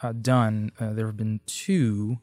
uh, 0.01 0.13
done, 0.13 0.71
uh, 0.79 0.93
there 0.93 1.05
have 1.05 1.17
been 1.17 1.39
two, 1.45 2.17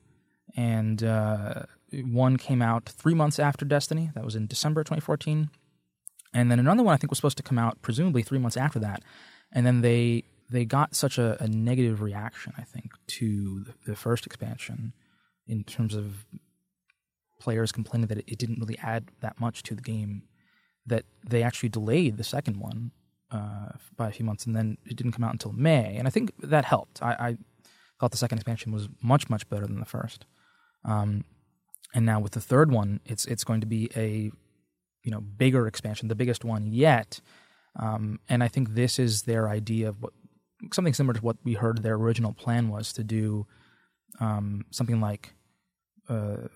and 0.56 1.02
uh, 1.02 1.62
one 1.92 2.36
came 2.36 2.60
out 2.60 2.88
three 2.88 3.14
months 3.14 3.38
after 3.38 3.64
Destiny. 3.64 4.10
That 4.14 4.24
was 4.24 4.34
in 4.34 4.48
December 4.48 4.82
2014, 4.82 5.50
and 6.34 6.50
then 6.50 6.58
another 6.58 6.82
one 6.82 6.94
I 6.94 6.96
think 6.96 7.10
was 7.10 7.18
supposed 7.18 7.36
to 7.36 7.42
come 7.42 7.58
out 7.58 7.80
presumably 7.80 8.22
three 8.22 8.40
months 8.40 8.56
after 8.56 8.80
that, 8.80 9.02
and 9.52 9.66
then 9.66 9.80
they 9.80 10.24
they 10.50 10.64
got 10.64 10.94
such 10.96 11.16
a, 11.16 11.40
a 11.42 11.46
negative 11.46 12.02
reaction, 12.02 12.52
I 12.58 12.62
think, 12.62 12.92
to 13.06 13.66
the, 13.86 13.94
first 13.94 14.26
expansion 14.26 14.92
in 15.46 15.62
terms 15.62 15.94
of 15.94 16.26
players 17.38 17.70
complaining 17.70 18.08
that 18.08 18.18
it, 18.18 18.24
it 18.26 18.38
didn't 18.38 18.58
really 18.58 18.76
add 18.78 19.12
that 19.20 19.38
much 19.38 19.62
to 19.64 19.76
the 19.76 19.80
game 19.80 20.24
that 20.86 21.04
they 21.24 21.44
actually 21.44 21.68
delayed 21.68 22.16
the 22.16 22.24
second 22.24 22.56
one 22.56 22.90
uh, 23.30 23.68
by 23.96 24.08
a 24.08 24.12
few 24.12 24.24
months, 24.24 24.44
and 24.44 24.56
then 24.56 24.76
it 24.84 24.96
didn't 24.96 25.12
come 25.12 25.24
out 25.24 25.32
until 25.32 25.52
May. 25.52 25.96
And 25.96 26.08
I 26.08 26.10
think 26.10 26.32
that 26.40 26.64
helped. 26.64 27.00
I, 27.00 27.12
I 27.12 27.36
thought 28.00 28.10
the 28.10 28.16
second 28.16 28.38
expansion 28.38 28.72
was 28.72 28.88
much 29.02 29.30
much 29.30 29.48
better 29.48 29.66
than 29.66 29.78
the 29.78 29.86
first. 29.86 30.24
Um, 30.84 31.24
and 31.94 32.06
now 32.06 32.18
with 32.20 32.32
the 32.32 32.40
third 32.40 32.72
one, 32.72 33.00
it's 33.04 33.24
it's 33.26 33.44
going 33.44 33.60
to 33.60 33.66
be 33.66 33.90
a 33.94 34.32
you 35.04 35.10
know 35.10 35.20
bigger 35.20 35.66
expansion, 35.66 36.08
the 36.08 36.14
biggest 36.14 36.44
one 36.44 36.66
yet. 36.66 37.20
Um, 37.78 38.20
and 38.28 38.42
I 38.42 38.48
think 38.48 38.74
this 38.74 38.98
is 38.98 39.22
their 39.22 39.48
idea 39.48 39.88
of 39.88 40.02
what 40.02 40.12
something 40.72 40.94
similar 40.94 41.14
to 41.14 41.20
what 41.20 41.36
we 41.44 41.54
heard 41.54 41.82
their 41.82 41.94
original 41.94 42.32
plan 42.32 42.68
was 42.68 42.92
to 42.92 43.04
do 43.04 43.46
um, 44.20 44.64
something 44.70 45.00
like 45.00 45.34
uh, 46.08 46.48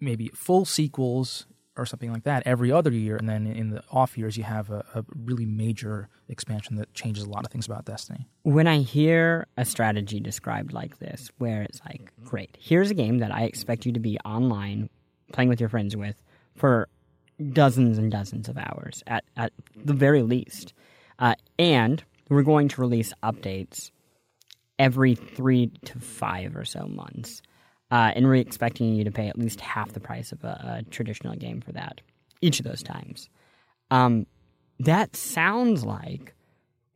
maybe 0.00 0.28
full 0.34 0.64
sequels 0.64 1.46
or 1.76 1.84
something 1.84 2.12
like 2.12 2.24
that 2.24 2.42
every 2.46 2.72
other 2.72 2.90
year, 2.90 3.16
and 3.16 3.28
then 3.28 3.46
in 3.46 3.70
the 3.70 3.82
off 3.90 4.16
years 4.16 4.36
you 4.36 4.44
have 4.44 4.70
a, 4.70 4.84
a, 4.94 5.04
really 5.14 5.44
major 5.44 6.08
expansion 6.28 6.76
that 6.76 6.92
changes 6.94 7.24
a 7.24 7.28
lot 7.28 7.44
of 7.44 7.52
things 7.52 7.66
about 7.66 7.84
Destiny. 7.84 8.26
When 8.42 8.66
I 8.66 8.78
hear 8.78 9.46
a 9.58 9.64
strategy 9.64 10.18
described 10.18 10.72
like 10.72 10.98
this, 10.98 11.30
where 11.36 11.62
it's 11.62 11.80
like, 11.84 12.12
great, 12.24 12.56
here's 12.58 12.90
a 12.90 12.94
game 12.94 13.18
that 13.18 13.30
I 13.30 13.42
expect 13.42 13.84
you 13.84 13.92
to 13.92 14.00
be 14.00 14.18
online 14.24 14.88
playing 15.32 15.50
with 15.50 15.60
your 15.60 15.68
friends 15.68 15.94
with 15.94 16.22
for 16.54 16.88
dozens 17.52 17.98
and 17.98 18.10
dozens 18.10 18.48
of 18.48 18.56
hours 18.56 19.02
at 19.06 19.24
at 19.36 19.52
the 19.76 19.92
very 19.92 20.22
least, 20.22 20.72
uh, 21.18 21.34
and 21.58 22.02
we're 22.28 22.42
going 22.42 22.68
to 22.68 22.80
release 22.80 23.12
updates 23.22 23.90
every 24.78 25.14
three 25.14 25.68
to 25.84 25.98
five 25.98 26.56
or 26.56 26.64
so 26.64 26.86
months 26.86 27.40
uh, 27.90 28.12
and 28.14 28.26
we're 28.26 28.34
expecting 28.34 28.94
you 28.94 29.04
to 29.04 29.10
pay 29.10 29.28
at 29.28 29.38
least 29.38 29.60
half 29.60 29.92
the 29.92 30.00
price 30.00 30.32
of 30.32 30.42
a, 30.44 30.82
a 30.86 30.90
traditional 30.90 31.36
game 31.36 31.60
for 31.60 31.72
that 31.72 32.00
each 32.40 32.58
of 32.58 32.64
those 32.64 32.82
times. 32.82 33.28
Um, 33.90 34.26
that 34.80 35.16
sounds 35.16 35.84
like 35.84 36.34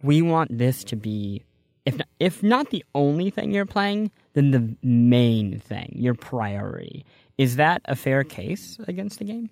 we 0.03 0.21
want 0.21 0.57
this 0.57 0.85
to 0.85 0.97
be, 0.97 1.45
if 1.87 1.97
not, 1.97 2.09
if 2.19 2.43
not 2.43 2.71
the 2.71 2.85
only 2.95 3.31
thing 3.31 3.53
you're 3.53 3.67
playing, 3.67 4.11
then 4.35 4.51
the 4.51 4.77
main 4.83 5.59
thing, 5.61 5.93
your 5.95 6.15
priority. 6.15 7.05
Is 7.39 7.57
that 7.57 7.81
a 7.87 7.97
fair 7.97 8.25
case 8.25 8.79
against 8.87 9.19
the 9.19 9.25
game? 9.25 9.51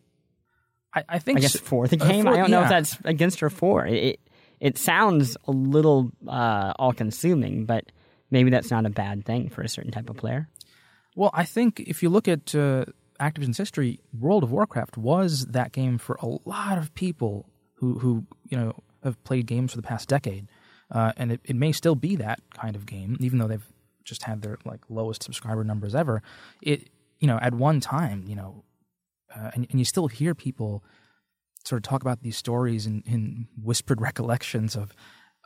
I, 0.95 1.05
I 1.09 1.19
think. 1.19 1.39
I 1.39 1.41
guess 1.43 1.57
for 1.57 1.87
the 1.87 1.97
game, 1.97 2.27
uh, 2.27 2.31
for, 2.31 2.35
I 2.35 2.41
don't 2.41 2.51
yeah. 2.51 2.59
know 2.59 2.63
if 2.63 2.69
that's 2.69 2.99
against 3.05 3.43
or 3.43 3.51
for. 3.51 3.87
It 3.87 4.05
it, 4.05 4.21
it 4.61 4.79
sounds 4.79 5.37
a 5.47 5.53
little 5.53 6.11
uh, 6.27 6.73
all-consuming, 6.79 7.65
but 7.65 7.93
maybe 8.31 8.51
that's 8.51 8.71
not 8.71 8.87
a 8.87 8.91
bad 8.91 9.25
thing 9.25 9.51
for 9.51 9.63
a 9.63 9.69
certain 9.69 9.93
type 9.93 10.11
of 10.11 10.17
player. 10.17 10.49
Well, 11.15 11.31
I 11.33 11.45
think 11.45 11.81
if 11.81 12.03
you 12.03 12.09
look 12.09 12.27
at 12.27 12.55
uh, 12.55 12.87
Activision's 13.21 13.59
history, 13.59 14.01
World 14.19 14.43
of 14.43 14.51
Warcraft 14.51 14.97
was 14.97 15.47
that 15.47 15.73
game 15.73 15.99
for 15.99 16.19
a 16.21 16.27
lot 16.45 16.79
of 16.79 16.93
people 16.95 17.49
who, 17.75 17.99
who 17.99 18.27
you 18.49 18.59
know, 18.59 18.73
have 19.05 19.23
played 19.23 19.47
games 19.47 19.71
for 19.73 19.77
the 19.77 19.83
past 19.83 20.09
decade, 20.09 20.49
uh, 20.91 21.13
and 21.17 21.33
it, 21.33 21.41
it 21.45 21.55
may 21.55 21.71
still 21.71 21.95
be 21.95 22.17
that 22.17 22.41
kind 22.53 22.75
of 22.75 22.85
game, 22.87 23.17
even 23.21 23.39
though 23.39 23.47
they've 23.47 23.67
just 24.05 24.25
had 24.25 24.43
their 24.43 24.59
like 24.65 24.81
lowest 24.89 25.23
subscriber 25.23 25.63
numbers 25.63 25.95
ever. 25.95 26.23
It, 26.63 26.91
you 27.21 27.29
know, 27.29 27.39
at 27.41 27.55
one 27.55 27.81
time, 27.81 28.25
you 28.27 28.35
know, 28.35 28.65
uh, 29.39 29.51
and, 29.55 29.67
and 29.71 29.79
you 29.79 29.85
still 29.85 30.09
hear 30.09 30.35
people 30.35 30.83
sort 31.65 31.79
of 31.79 31.89
talk 31.89 32.03
about 32.03 32.23
these 32.23 32.37
stories 32.37 32.87
in, 32.87 33.03
in 33.07 33.49
whispered 33.63 34.01
recollections 34.09 34.77
of, 34.77 34.93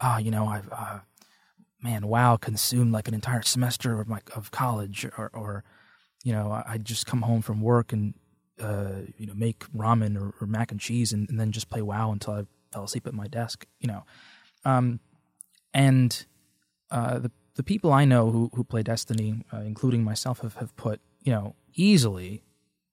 ah, 0.01 0.17
oh, 0.17 0.19
you 0.19 0.31
know, 0.31 0.47
I've 0.47 0.69
uh, 0.73 0.99
man, 1.83 2.07
WoW 2.07 2.37
consumed 2.37 2.93
like 2.93 3.09
an 3.09 3.15
entire 3.15 3.43
semester 3.43 4.01
of 4.01 4.09
my 4.09 4.21
of 4.35 4.51
college, 4.51 5.05
or, 5.19 5.31
or 5.35 5.65
you 6.25 6.33
know, 6.33 6.53
I 6.53 6.79
just 6.79 7.07
come 7.07 7.23
home 7.23 7.43
from 7.43 7.61
work 7.61 7.93
and 7.93 8.15
uh, 8.61 9.03
you 9.19 9.27
know 9.27 9.35
make 9.35 9.61
ramen 9.73 10.17
or, 10.17 10.35
or 10.41 10.47
mac 10.47 10.71
and 10.71 10.81
cheese, 10.81 11.13
and, 11.13 11.29
and, 11.29 11.39
then 11.41 11.51
just 11.53 11.69
play 11.69 11.83
WoW 11.83 12.13
until 12.13 12.35
I 12.35 12.43
fell 12.73 12.85
asleep 12.85 13.07
at 13.07 13.15
my 13.15 13.27
desk. 13.27 13.67
You 13.81 13.89
know, 13.89 14.05
um, 14.65 15.01
and 15.75 16.25
uh, 16.91 17.19
the 17.19 17.33
the 17.55 17.63
people 17.63 17.93
I 17.93 18.05
know 18.05 18.31
who 18.31 18.51
who 18.55 18.65
play 18.65 18.83
Destiny, 18.83 19.45
uh, 19.53 19.61
including 19.61 20.05
myself, 20.05 20.41
have 20.41 20.55
have 20.57 20.77
put 20.77 21.01
you 21.23 21.33
know 21.33 21.57
easily 21.75 22.45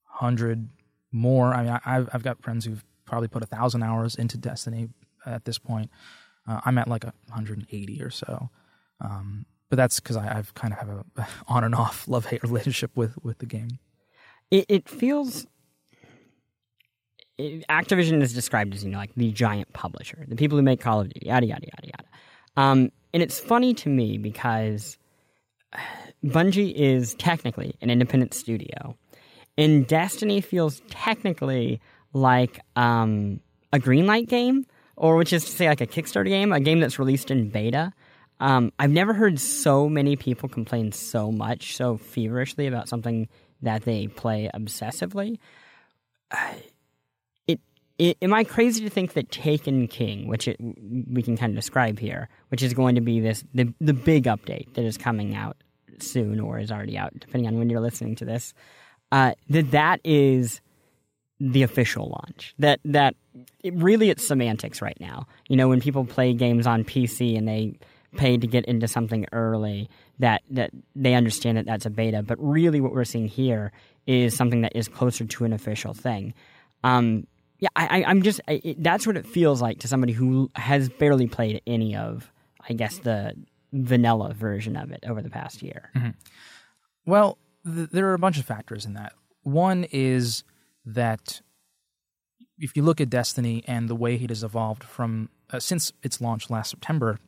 hundred 0.06 0.70
more. 1.12 1.54
I 1.54 1.64
mean, 1.64 1.72
I, 1.72 1.80
I've 1.86 2.10
I've 2.14 2.24
got 2.24 2.42
friends 2.42 2.66
who've 2.66 2.84
probably 3.06 3.28
put 3.28 3.44
a 3.44 3.48
thousand 3.48 3.84
hours 3.84 4.16
into 4.16 4.38
Destiny 4.38 4.90
at 5.26 5.46
this 5.46 5.58
point. 5.58 5.90
Uh, 6.48 6.62
I'm 6.66 6.78
at 6.78 6.88
like 6.88 7.04
a 7.04 7.14
180 7.28 8.02
or 8.02 8.10
so, 8.10 8.50
um, 9.02 9.46
but 9.70 9.76
that's 9.76 10.00
because 10.00 10.18
I've 10.18 10.54
kind 10.54 10.74
of 10.74 10.80
have 10.80 10.90
a 10.90 11.28
on 11.48 11.64
and 11.64 11.76
off 11.76 12.08
love 12.08 12.26
hate 12.26 12.44
relationship 12.44 12.92
with 12.96 13.18
with 13.24 13.40
the 13.40 13.46
game. 13.46 13.80
It, 14.52 14.66
it 14.70 14.90
feels. 14.90 15.46
Activision 17.40 18.22
is 18.22 18.34
described 18.34 18.74
as 18.74 18.84
you 18.84 18.92
know 18.92 18.98
like 18.98 19.16
the 19.16 19.32
giant 19.32 19.72
publisher, 19.72 20.26
the 20.28 20.36
people 20.36 20.58
who 20.58 20.62
make 20.62 20.82
Call 20.82 21.00
of 21.00 21.08
Duty, 21.08 21.28
yada 21.28 21.46
yada 21.46 21.68
yada 21.68 21.88
yada. 21.88 22.10
Um, 22.58 22.92
and 23.14 23.24
it's 23.24 23.40
funny 23.40 23.74
to 23.76 23.90
me 23.90 24.18
because 24.18 24.98
Bungie 26.26 26.74
is 26.74 27.16
technically 27.16 27.76
an 27.82 27.90
independent 27.90 28.34
studio, 28.34 28.98
and 29.58 29.88
Destiny 29.88 30.42
feels 30.42 30.82
technically 30.90 31.82
like 32.14 32.60
um, 32.76 33.40
a 33.74 33.80
Greenlight 33.80 34.28
game, 34.28 34.66
or 34.96 35.16
which 35.16 35.34
is 35.34 35.46
to 35.46 35.52
say, 35.52 35.68
like 35.68 35.82
a 35.82 35.88
Kickstarter 35.88 36.28
game, 36.28 36.52
a 36.52 36.60
game 36.60 36.80
that's 36.80 37.00
released 37.00 37.32
in 37.32 37.50
beta. 37.50 37.92
Um, 38.40 38.72
I've 38.80 38.92
never 38.92 39.14
heard 39.14 39.40
so 39.40 39.90
many 39.90 40.16
people 40.16 40.48
complain 40.48 40.92
so 40.92 41.32
much, 41.32 41.76
so 41.76 41.98
feverishly 41.98 42.68
about 42.68 42.88
something 42.88 43.28
that 43.62 43.84
they 43.84 44.08
play 44.08 44.50
obsessively. 44.54 45.38
Uh, 46.32 46.54
it, 47.48 47.60
it, 47.98 48.18
am 48.22 48.34
I 48.34 48.46
crazy 48.46 48.82
to 48.84 48.90
think 48.90 49.14
that 49.14 49.30
Taken 49.30 49.88
King, 49.88 50.28
which 50.28 50.48
it, 50.48 50.58
we 50.60 51.22
can 51.22 51.36
kind 51.36 51.52
of 51.52 51.56
describe 51.56 52.00
here, 52.00 52.30
which 52.50 52.64
is 52.64 52.74
going 52.74 52.96
to 52.96 53.02
be 53.02 53.20
this 53.20 53.44
the 53.54 53.74
the 53.82 53.94
big 53.94 54.24
update 54.26 54.74
that 54.76 54.86
is 54.86 54.98
coming 54.98 55.36
out 55.36 55.58
soon 56.00 56.40
or 56.40 56.60
is 56.60 56.72
already 56.72 56.98
out, 56.98 57.12
depending 57.20 57.48
on 57.48 57.58
when 57.58 57.70
you're 57.70 57.82
listening 57.82 58.16
to 58.16 58.26
this, 58.26 58.54
uh, 59.12 59.34
that 59.50 59.72
that 59.72 60.02
is 60.04 60.62
the 61.40 61.64
official 61.64 62.10
launch. 62.10 62.54
That 62.60 62.80
that 62.86 63.16
it, 63.64 63.74
really 63.76 64.10
it's 64.10 64.28
semantics 64.28 64.82
right 64.82 64.98
now. 65.00 65.28
You 65.48 65.58
know, 65.58 65.70
when 65.70 65.82
people 65.82 66.06
play 66.06 66.34
games 66.34 66.68
on 66.68 66.84
PC 66.84 67.38
and 67.38 67.48
they 67.48 67.80
pay 68.18 68.38
to 68.38 68.48
get 68.48 68.66
into 68.66 68.88
something 68.88 69.26
early, 69.32 69.90
that 70.20 70.42
that 70.52 70.72
they 70.96 71.14
understand 71.14 71.58
that 71.58 71.66
that's 71.66 71.86
a 71.86 71.90
beta. 71.90 72.24
But 72.24 72.38
really, 72.40 72.82
what 72.82 72.94
we're 72.94 73.06
seeing 73.06 73.28
here 73.28 73.72
is 74.06 74.36
something 74.36 74.62
that 74.62 74.76
is 74.76 74.88
closer 74.88 75.26
to 75.26 75.46
an 75.46 75.54
official 75.54 75.94
thing. 75.94 76.34
Um, 76.84 77.28
yeah, 77.60 77.70
I, 77.76 78.04
am 78.10 78.22
just 78.22 78.40
I, 78.48 78.62
it, 78.64 78.82
that's 78.82 79.06
what 79.06 79.18
it 79.18 79.28
feels 79.28 79.62
like 79.62 79.80
to 79.80 79.88
somebody 79.88 80.14
who 80.14 80.50
has 80.56 80.88
barely 80.88 81.28
played 81.28 81.62
any 81.68 81.96
of, 81.96 82.32
I 82.68 82.74
guess 82.74 83.00
the 83.00 83.34
vanilla 83.74 84.34
version 84.34 84.78
of 84.78 84.92
it 84.92 85.04
over 85.06 85.22
the 85.22 85.30
past 85.30 85.62
year. 85.62 85.92
Mm-hmm. 85.96 86.10
Well, 87.06 87.38
th- 87.66 87.90
there 87.90 88.08
are 88.08 88.14
a 88.14 88.20
bunch 88.20 88.40
of 88.40 88.46
factors 88.46 88.86
in 88.86 88.94
that. 88.94 89.14
One 89.44 89.86
is 89.92 90.44
that 90.86 91.42
if 92.58 92.76
you 92.76 92.84
look 92.84 93.00
at 93.00 93.10
Destiny 93.10 93.64
and 93.68 93.88
the 93.88 93.96
way 93.96 94.16
it 94.16 94.30
has 94.30 94.44
evolved 94.44 94.84
from 94.84 95.30
uh, 95.52 95.60
since 95.60 95.94
its 96.04 96.22
launch 96.22 96.50
last 96.50 96.70
September 96.70 97.20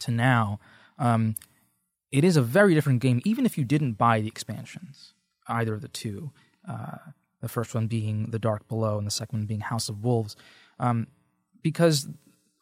to 0.00 0.10
now, 0.10 0.60
um, 0.98 1.34
it 2.12 2.24
is 2.24 2.36
a 2.36 2.42
very 2.42 2.74
different 2.74 3.00
game. 3.00 3.20
Even 3.24 3.46
if 3.46 3.56
you 3.56 3.64
didn't 3.64 3.94
buy 3.94 4.20
the 4.20 4.28
expansions, 4.28 5.14
either 5.48 5.74
of 5.74 5.80
the 5.80 5.88
two, 5.88 6.30
uh, 6.68 6.98
the 7.40 7.48
first 7.48 7.74
one 7.74 7.86
being 7.86 8.30
The 8.30 8.38
Dark 8.38 8.68
Below 8.68 8.98
and 8.98 9.06
the 9.06 9.10
second 9.10 9.40
one 9.40 9.46
being 9.46 9.60
House 9.60 9.88
of 9.88 10.04
Wolves, 10.04 10.36
um, 10.78 11.06
because 11.62 12.08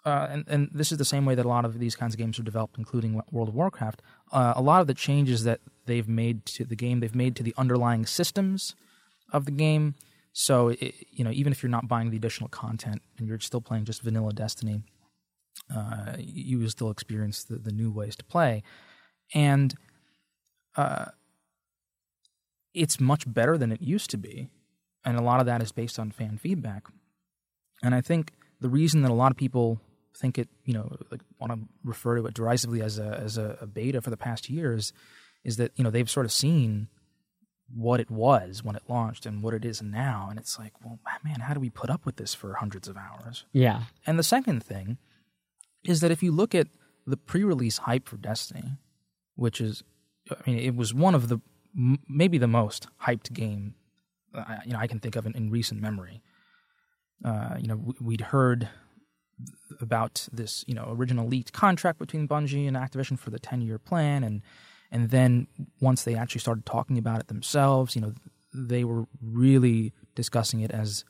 uh, 0.05 0.29
and, 0.31 0.45
and 0.49 0.71
this 0.73 0.93
is 0.93 0.99
the 0.99 1.05
same 1.05 1.27
way 1.27 1.35
that 1.35 1.45
a 1.45 1.49
lot 1.49 1.65
of 1.65 1.79
these 1.79 1.97
kinds 1.97 2.15
of 2.15 2.19
games 2.19 2.39
are 2.39 2.45
developed, 2.45 2.79
including 2.79 3.21
World 3.31 3.49
of 3.49 3.55
Warcraft. 3.55 4.01
Uh, 4.33 4.55
a 4.57 4.63
lot 4.63 4.81
of 4.81 4.87
the 4.87 4.95
changes 4.95 5.45
that 5.45 5.61
they've 5.89 6.09
made 6.09 6.47
to 6.47 6.65
the 6.65 6.77
game, 6.77 7.01
they've 7.01 7.15
made 7.15 7.35
to 7.37 7.43
the 7.43 7.55
underlying 7.59 8.07
systems 8.07 8.77
of 9.33 9.45
the 9.45 9.51
game, 9.51 9.97
so, 10.41 10.69
it, 10.69 10.95
you 11.11 11.25
know, 11.25 11.33
even 11.33 11.53
if 11.53 11.65
you're 11.65 11.71
not 11.71 11.89
buying 11.89 12.11
the 12.11 12.17
additional 12.17 12.49
content 12.49 13.03
and 13.19 13.27
you're 13.27 13.41
still 13.41 13.61
playing 13.61 13.87
just 13.87 14.03
vanilla 14.03 14.33
Destiny, 14.33 14.83
uh, 15.75 16.13
you 16.17 16.61
will 16.61 16.71
still 16.71 16.91
experience 16.91 17.43
the, 17.43 17.57
the 17.57 17.73
new 17.73 17.91
ways 17.91 18.15
to 18.15 18.25
play. 18.25 18.63
And 19.35 19.75
uh, 20.77 21.07
it's 22.73 23.01
much 23.01 23.25
better 23.27 23.59
than 23.59 23.73
it 23.73 23.83
used 23.83 24.11
to 24.11 24.17
be. 24.17 24.49
And 25.05 25.19
a 25.19 25.23
lot 25.23 25.41
of 25.41 25.47
that 25.47 25.61
is 25.61 25.73
based 25.73 25.99
on 25.99 26.13
fan 26.13 26.39
feedback. 26.39 26.85
And 27.83 27.93
I 27.93 28.01
think 28.01 28.33
the 28.61 28.69
reason 28.69 29.03
that 29.03 29.11
a 29.11 29.15
lot 29.15 29.33
of 29.33 29.37
people 29.37 29.81
think 30.17 30.39
it, 30.39 30.49
you 30.65 30.73
know, 30.75 30.97
like 31.11 31.23
want 31.41 31.53
to 31.53 31.69
refer 31.83 32.15
to 32.15 32.27
it 32.27 32.35
derisively 32.35 32.81
as 32.81 33.01
a 33.01 33.21
as 33.23 33.39
a, 33.39 33.59
a 33.61 33.67
beta 33.67 34.01
for 34.01 34.11
the 34.11 34.17
past 34.17 34.49
years, 34.49 34.93
is 35.45 35.57
that 35.57 35.73
you 35.77 35.85
know 35.85 35.91
they've 35.91 36.11
sort 36.11 36.27
of 36.27 36.33
seen 36.33 36.89
what 37.75 38.01
it 38.01 38.11
was 38.11 38.63
when 38.65 38.77
it 38.77 38.83
launched 38.89 39.27
and 39.27 39.43
what 39.43 39.55
it 39.55 39.65
is 39.65 39.83
now. 39.83 40.29
And 40.31 40.39
it's 40.39 40.59
like, 40.59 40.73
well, 40.83 40.99
man, 41.25 41.41
how 41.41 41.55
do 41.55 41.61
we 41.61 41.71
put 41.71 41.91
up 41.91 42.07
with 42.07 42.17
this 42.17 42.35
for 42.35 42.55
hundreds 42.55 42.89
of 42.89 42.97
hours? 42.97 43.45
Yeah. 43.53 43.83
And 44.07 44.19
the 44.19 44.23
second 44.23 44.63
thing 44.63 44.99
is 45.85 46.01
that 46.01 46.11
if 46.11 46.23
you 46.23 46.33
look 46.33 46.55
at 46.55 46.69
the 47.07 47.17
pre 47.17 47.45
release 47.45 47.79
hype 47.79 48.09
for 48.09 48.17
Destiny, 48.17 48.79
which 49.37 49.61
is, 49.61 49.83
I 50.31 50.51
mean, 50.51 50.59
it 50.59 50.77
was 50.77 50.95
one 50.95 51.15
of 51.15 51.29
the, 51.29 51.41
maybe 52.09 52.39
the 52.39 52.49
most 52.49 52.89
hyped 53.07 53.33
game, 53.33 53.75
uh, 54.35 54.57
you 54.65 54.73
know, 54.73 54.79
I 54.79 54.87
can 54.87 54.99
think 54.99 55.17
of 55.17 55.27
in, 55.27 55.35
in 55.35 55.51
recent 55.51 55.81
memory. 55.81 56.23
Uh, 57.25 57.57
you 57.59 57.67
know, 57.67 57.95
we'd 58.01 58.21
heard 58.21 58.69
about 59.81 60.29
this, 60.33 60.65
you 60.67 60.75
know, 60.75 60.87
original 60.89 61.27
leaked 61.27 61.53
contract 61.53 61.99
between 61.99 62.27
Bungie 62.27 62.67
and 62.67 62.77
Activision 62.77 63.19
for 63.19 63.31
the 63.31 63.39
10 63.39 63.61
year 63.61 63.79
plan 63.79 64.25
and, 64.25 64.43
and 64.91 65.11
then 65.11 65.47
once 65.81 66.03
they 66.03 66.15
actually 66.15 66.41
started 66.41 66.65
talking 66.65 66.99
about 66.99 67.21
it 67.21 67.29
themselves, 67.29 67.95
you 67.95 68.03
know, 68.03 68.15
they 68.55 68.85
were 68.85 69.07
really 69.23 69.93
discussing 70.15 70.61
it 70.61 70.71
as 70.71 71.05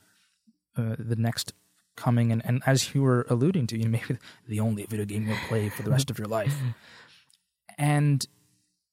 uh, 0.77 0.97
the 0.99 1.17
next 1.17 1.53
coming, 1.97 2.33
and, 2.33 2.43
and 2.45 2.63
as 2.67 2.95
you 2.95 3.03
were 3.03 3.27
alluding 3.29 3.67
to, 3.69 3.79
you 3.79 3.85
know, 3.85 3.91
maybe 3.91 4.19
the 4.47 4.61
only 4.61 4.85
video 4.87 5.05
game 5.05 5.27
you'll 5.27 5.37
play 5.49 5.69
for 5.69 5.83
the 5.83 5.91
rest 5.91 6.11
of 6.11 6.19
your 6.19 6.29
life. 6.29 6.57
And 7.81 8.27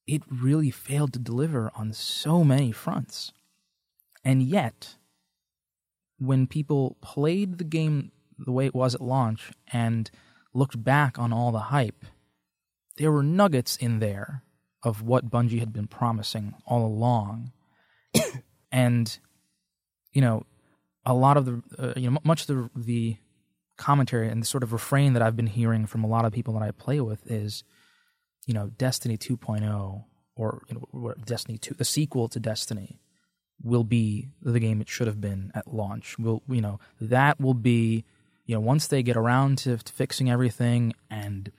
it 0.05 0.21
really 0.29 0.69
failed 0.69 1.13
to 1.13 1.19
deliver 1.19 1.71
on 1.75 1.91
so 1.91 2.43
many 2.43 2.71
fronts. 2.71 3.33
And 4.23 4.43
yet, 4.43 4.97
when 6.19 6.45
people 6.45 6.95
played 7.01 7.57
the 7.57 7.63
game 7.63 8.11
the 8.37 8.51
way 8.51 8.67
it 8.67 8.75
was 8.75 8.93
at 8.93 9.01
launch 9.01 9.51
and 9.73 10.11
looked 10.53 10.83
back 10.83 11.17
on 11.17 11.33
all 11.33 11.51
the 11.51 11.71
hype, 11.73 12.05
there 12.97 13.11
were 13.11 13.23
nuggets 13.23 13.75
in 13.75 13.97
there 13.97 14.43
of 14.85 15.01
what 15.01 15.29
Bungie 15.29 15.59
had 15.59 15.73
been 15.73 15.87
promising 15.87 16.53
all 16.65 16.85
along. 16.85 17.51
and, 18.71 19.17
you 20.13 20.21
know, 20.21 20.45
a 21.05 21.13
lot 21.13 21.37
of 21.37 21.45
the, 21.45 21.63
uh, 21.77 21.93
you 21.97 22.09
know, 22.09 22.19
much 22.23 22.47
of 22.47 22.47
the, 22.47 22.69
the 22.75 23.17
commentary 23.77 24.29
and 24.29 24.41
the 24.41 24.45
sort 24.45 24.63
of 24.63 24.71
refrain 24.71 25.13
that 25.13 25.23
I've 25.23 25.35
been 25.35 25.47
hearing 25.47 25.87
from 25.87 26.03
a 26.03 26.07
lot 26.07 26.23
of 26.23 26.31
people 26.31 26.53
that 26.53 26.63
I 26.63 26.71
play 26.71 27.01
with 27.01 27.29
is, 27.29 27.63
you 28.45 28.53
know, 28.53 28.71
Destiny 28.77 29.17
2.0 29.17 30.05
or, 30.35 30.61
you 30.69 30.75
know, 30.75 31.13
Destiny 31.25 31.57
2, 31.57 31.73
the 31.73 31.83
sequel 31.83 32.29
to 32.29 32.39
Destiny 32.39 32.99
will 33.63 33.83
be 33.83 34.29
the 34.41 34.59
game 34.59 34.81
it 34.81 34.89
should 34.89 35.07
have 35.07 35.19
been 35.19 35.51
at 35.55 35.73
launch. 35.73 36.19
Will, 36.19 36.43
you 36.47 36.61
know, 36.61 36.79
that 37.01 37.41
will 37.41 37.53
be, 37.55 38.05
you 38.45 38.53
know, 38.53 38.61
once 38.61 38.85
they 38.85 39.01
get 39.01 39.17
around 39.17 39.57
to, 39.59 39.77
to 39.77 39.93
fixing 39.93 40.29
everything 40.29 40.93
and 41.09 41.51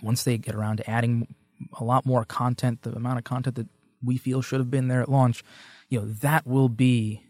once 0.00 0.22
they 0.22 0.38
get 0.38 0.54
around 0.54 0.76
to 0.76 0.88
adding 0.88 1.34
a 1.78 1.84
lot 1.84 2.06
more 2.06 2.24
content, 2.24 2.82
the 2.82 2.92
amount 2.92 3.18
of 3.18 3.24
content 3.24 3.56
that 3.56 3.68
we 4.02 4.16
feel 4.16 4.42
should 4.42 4.60
have 4.60 4.70
been 4.70 4.88
there 4.88 5.02
at 5.02 5.08
launch, 5.08 5.44
you 5.88 6.00
know, 6.00 6.06
that 6.06 6.46
will 6.46 6.68
be 6.68 7.22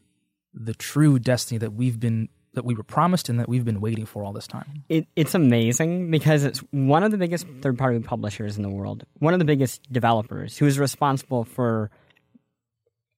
the 0.55 0.75
true 0.75 1.19
destiny 1.19 1.59
that 1.59 1.73
we've 1.73 1.99
been 1.99 2.29
that 2.55 2.65
we 2.67 2.75
were 2.75 2.83
promised 2.83 3.31
and 3.31 3.41
that 3.41 3.49
we've 3.49 3.65
been 3.65 3.81
waiting 3.81 4.05
for 4.05 4.23
all 4.23 4.33
this 4.33 4.47
time. 4.47 4.85
It, 4.91 5.07
it's 5.17 5.35
amazing 5.35 6.11
because 6.11 6.45
it's 6.45 6.59
one 6.71 7.03
of 7.03 7.11
the 7.11 7.17
biggest 7.17 7.47
third 7.63 7.79
party 7.79 7.99
publishers 8.01 8.59
in 8.59 8.63
the 8.63 8.69
world, 8.69 9.05
one 9.21 9.33
of 9.33 9.39
the 9.39 9.47
biggest 9.47 9.91
developers 9.91 10.59
who 10.59 10.67
is 10.67 10.79
responsible 10.79 11.45
for 11.45 11.91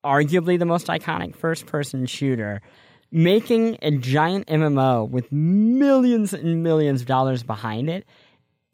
arguably 0.04 0.58
the 0.58 0.66
most 0.66 0.86
iconic 0.86 1.34
first 1.34 1.66
person 1.66 2.06
shooter, 2.06 2.60
making 3.10 3.78
a 3.82 3.90
giant 3.92 4.46
MMO 4.46 5.08
with 5.08 5.30
millions 5.32 6.32
and 6.32 6.62
millions 6.62 7.00
of 7.00 7.06
dollars 7.08 7.42
behind 7.42 7.90
it. 7.90 8.06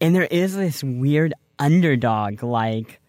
And 0.00 0.14
there 0.14 0.24
is 0.24 0.57
this 0.57 0.83
weird 0.83 1.35
underdog 1.61 2.42
like 2.42 3.01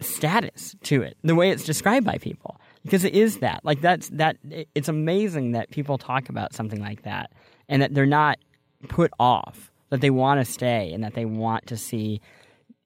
status 0.00 0.74
to 0.84 1.02
it, 1.02 1.16
the 1.22 1.34
way 1.34 1.50
it's 1.50 1.64
described 1.64 2.06
by 2.06 2.18
people. 2.18 2.60
Because 2.82 3.04
it 3.04 3.14
is 3.14 3.38
that. 3.38 3.64
Like 3.64 3.80
that's 3.80 4.08
that 4.10 4.36
it's 4.74 4.88
amazing 4.88 5.52
that 5.52 5.70
people 5.70 5.98
talk 5.98 6.28
about 6.28 6.54
something 6.54 6.80
like 6.80 7.02
that 7.02 7.32
and 7.68 7.82
that 7.82 7.94
they're 7.94 8.06
not 8.06 8.38
put 8.88 9.12
off, 9.20 9.70
that 9.90 10.00
they 10.00 10.10
want 10.10 10.40
to 10.40 10.50
stay 10.50 10.92
and 10.92 11.04
that 11.04 11.14
they 11.14 11.24
want 11.24 11.66
to 11.66 11.76
see 11.76 12.20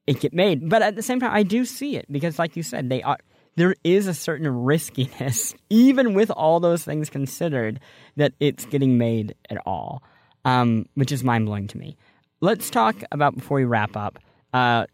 it 0.07 0.21
get 0.21 0.33
made. 0.33 0.69
But 0.69 0.83
at 0.83 0.97
the 0.97 1.03
same 1.03 1.21
time 1.21 1.33
I 1.33 1.43
do 1.43 1.65
see 1.65 1.97
it 1.97 2.07
because 2.11 2.39
like 2.39 2.57
you 2.57 2.63
said, 2.63 2.89
they 2.89 3.03
are 3.03 3.19
there 3.55 3.75
is 3.85 4.07
a 4.07 4.15
certain 4.15 4.49
riskiness, 4.49 5.55
even 5.71 6.15
with 6.15 6.31
all 6.31 6.59
those 6.59 6.85
things 6.85 7.11
considered, 7.11 7.81
that 8.17 8.33
it's 8.41 8.65
getting 8.65 8.97
made 8.97 9.35
at 9.51 9.59
all, 9.67 10.03
um, 10.45 10.87
which 10.95 11.13
is 11.13 11.23
mind 11.23 11.47
blowing 11.47 11.69
to 11.69 11.79
me. 11.79 11.97
Let's 12.41 12.71
talk 12.71 12.97
about 13.13 13.37
before 13.37 13.57
we 13.59 13.65
wrap 13.65 13.97
up 13.97 14.19
uh, 14.53 14.87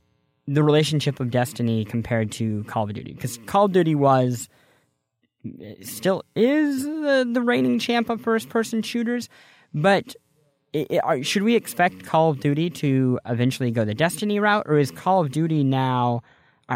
the 0.46 0.62
relationship 0.62 1.20
of 1.20 1.30
Destiny 1.30 1.84
compared 1.84 2.32
to 2.32 2.64
Call 2.64 2.84
of 2.84 2.94
Duty. 2.94 3.12
Because 3.12 3.38
Call 3.46 3.66
of 3.66 3.72
Duty 3.72 3.94
was 3.94 4.48
still 5.82 6.24
is 6.34 6.84
the, 6.84 7.28
the 7.30 7.40
reigning 7.42 7.78
champ 7.78 8.10
of 8.10 8.20
first 8.20 8.48
person 8.48 8.82
shooters, 8.82 9.28
but 9.72 10.16
it, 10.72 10.90
it, 10.90 10.98
are, 11.04 11.22
should 11.22 11.42
we 11.42 11.54
expect 11.54 12.04
Call 12.04 12.30
of 12.30 12.40
Duty 12.40 12.70
to 12.70 13.18
eventually 13.26 13.70
go 13.70 13.84
the 13.84 13.94
Destiny 13.94 14.40
route, 14.40 14.64
or 14.66 14.78
is 14.78 14.90
Call 14.90 15.20
of 15.20 15.30
Duty 15.30 15.64
now 15.64 16.22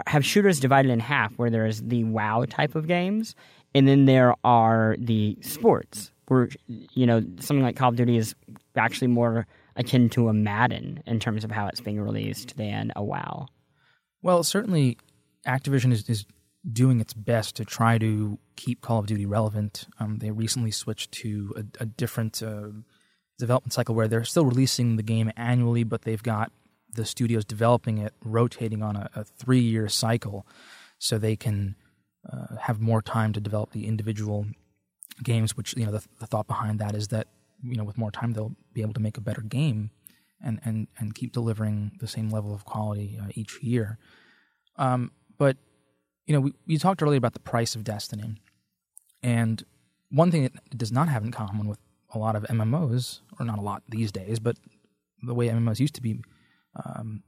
have 0.07 0.25
shooters 0.25 0.59
divided 0.59 0.91
in 0.91 1.01
half, 1.01 1.33
where 1.37 1.51
there's 1.51 1.83
the 1.83 2.05
WoW 2.05 2.47
type 2.49 2.75
of 2.75 2.87
games, 2.87 3.35
and 3.75 3.87
then 3.87 4.07
there 4.07 4.35
are 4.45 4.97
the 4.99 5.37
sports, 5.43 6.11
where 6.29 6.49
you 6.67 7.07
know 7.07 7.21
something 7.41 7.63
like 7.63 7.77
Call 7.77 7.91
of 7.91 7.97
Duty 7.97 8.17
is 8.17 8.35
actually 8.77 9.09
more 9.09 9.47
akin 9.77 10.09
to 10.11 10.29
a 10.29 10.33
Madden 10.33 11.03
in 11.07 11.21
terms 11.21 11.45
of 11.45 11.51
how 11.51 11.67
it's 11.67 11.81
being 11.81 12.01
released 12.01 12.57
than 12.57 12.93
a 12.97 13.03
WoW. 13.03 13.49
Well, 14.23 14.43
certainly, 14.45 14.99
Activision 15.47 15.93
is, 15.93 16.09
is 16.09 16.27
doing 16.71 17.01
its 17.01 17.13
best 17.13 17.57
to 17.57 17.65
try 17.65 17.99
to 17.99 18.39
keep 18.57 18.81
Call 18.81 19.01
of 19.01 19.07
Duty 19.07 19.27
relevant. 19.27 19.87
Um, 19.99 20.19
they 20.19 20.31
recently 20.31 20.71
switched 20.71 21.13
to 21.13 21.55
a, 21.57 21.83
a 21.83 21.87
different 21.87 22.43
uh, 22.43 22.69
development 23.39 23.73
cycle 23.73 23.95
where 23.95 24.09
they're 24.09 24.25
still 24.25 24.45
releasing 24.45 24.97
the 24.97 25.03
game 25.03 25.33
annually, 25.37 25.85
but 25.85 26.03
they've 26.03 26.23
got 26.23 26.53
the 26.95 27.05
studios 27.05 27.45
developing 27.45 27.99
it 27.99 28.15
rotating 28.25 28.83
on 28.83 28.97
a, 28.97 29.11
a 29.15 29.25
three 29.25 29.61
year 29.61 29.89
cycle 29.89 30.47
so 30.99 31.19
they 31.19 31.37
can 31.37 31.75
uh, 32.31 32.57
have 32.61 32.81
more 32.81 33.03
time 33.03 33.33
to 33.33 33.41
develop 33.41 33.73
the 33.73 33.87
individual 33.87 34.47
games. 35.23 35.57
Which 35.57 35.77
you 35.77 35.85
know 35.85 35.93
the, 35.93 36.05
the 36.21 36.27
thought 36.27 36.47
behind 36.47 36.79
that 36.79 36.95
is 36.95 37.09
that 37.09 37.27
you 37.63 37.77
know 37.77 37.85
with 37.85 37.99
more 37.99 38.11
time 38.11 38.33
they'll 38.33 38.57
be 38.73 38.83
able 38.83 38.95
to 38.95 39.01
make 39.01 39.17
a 39.17 39.21
better 39.21 39.43
game 39.43 39.91
and 40.43 40.61
and 40.65 40.89
and 40.99 41.15
keep 41.15 41.33
delivering 41.33 41.93
the 42.01 42.09
same 42.09 42.31
level 42.31 42.55
of 42.55 42.65
quality 42.65 43.19
uh, 43.21 43.29
each 43.35 43.63
year. 43.63 43.99
Um, 44.77 45.13
but 45.39 45.57
you 46.27 46.35
know, 46.35 46.41
we, 46.41 46.55
we 46.67 46.79
talked 46.79 47.03
earlier 47.03 47.19
about 47.19 47.35
the 47.35 47.41
price 47.41 47.75
of 47.75 47.85
Destiny, 47.85 48.37
and 49.23 49.65
one 50.11 50.31
thing 50.31 50.45
it 50.45 50.53
does 50.77 50.93
not 50.93 51.09
have 51.09 51.25
in 51.25 51.33
common 51.33 51.69
with 51.69 51.79
a 52.15 52.19
lot 52.19 52.37
of 52.37 52.45
MMOs, 52.45 53.21
or 53.39 53.47
not 53.47 53.59
a 53.59 53.63
lot 53.63 53.83
these 53.89 54.13
days, 54.13 54.39
but 54.39 54.57
the 55.23 55.35
way 55.35 55.49
MMOs 55.49 55.81
used 55.81 55.95
to 55.95 56.03
be, 56.03 56.21
um, 56.85 57.23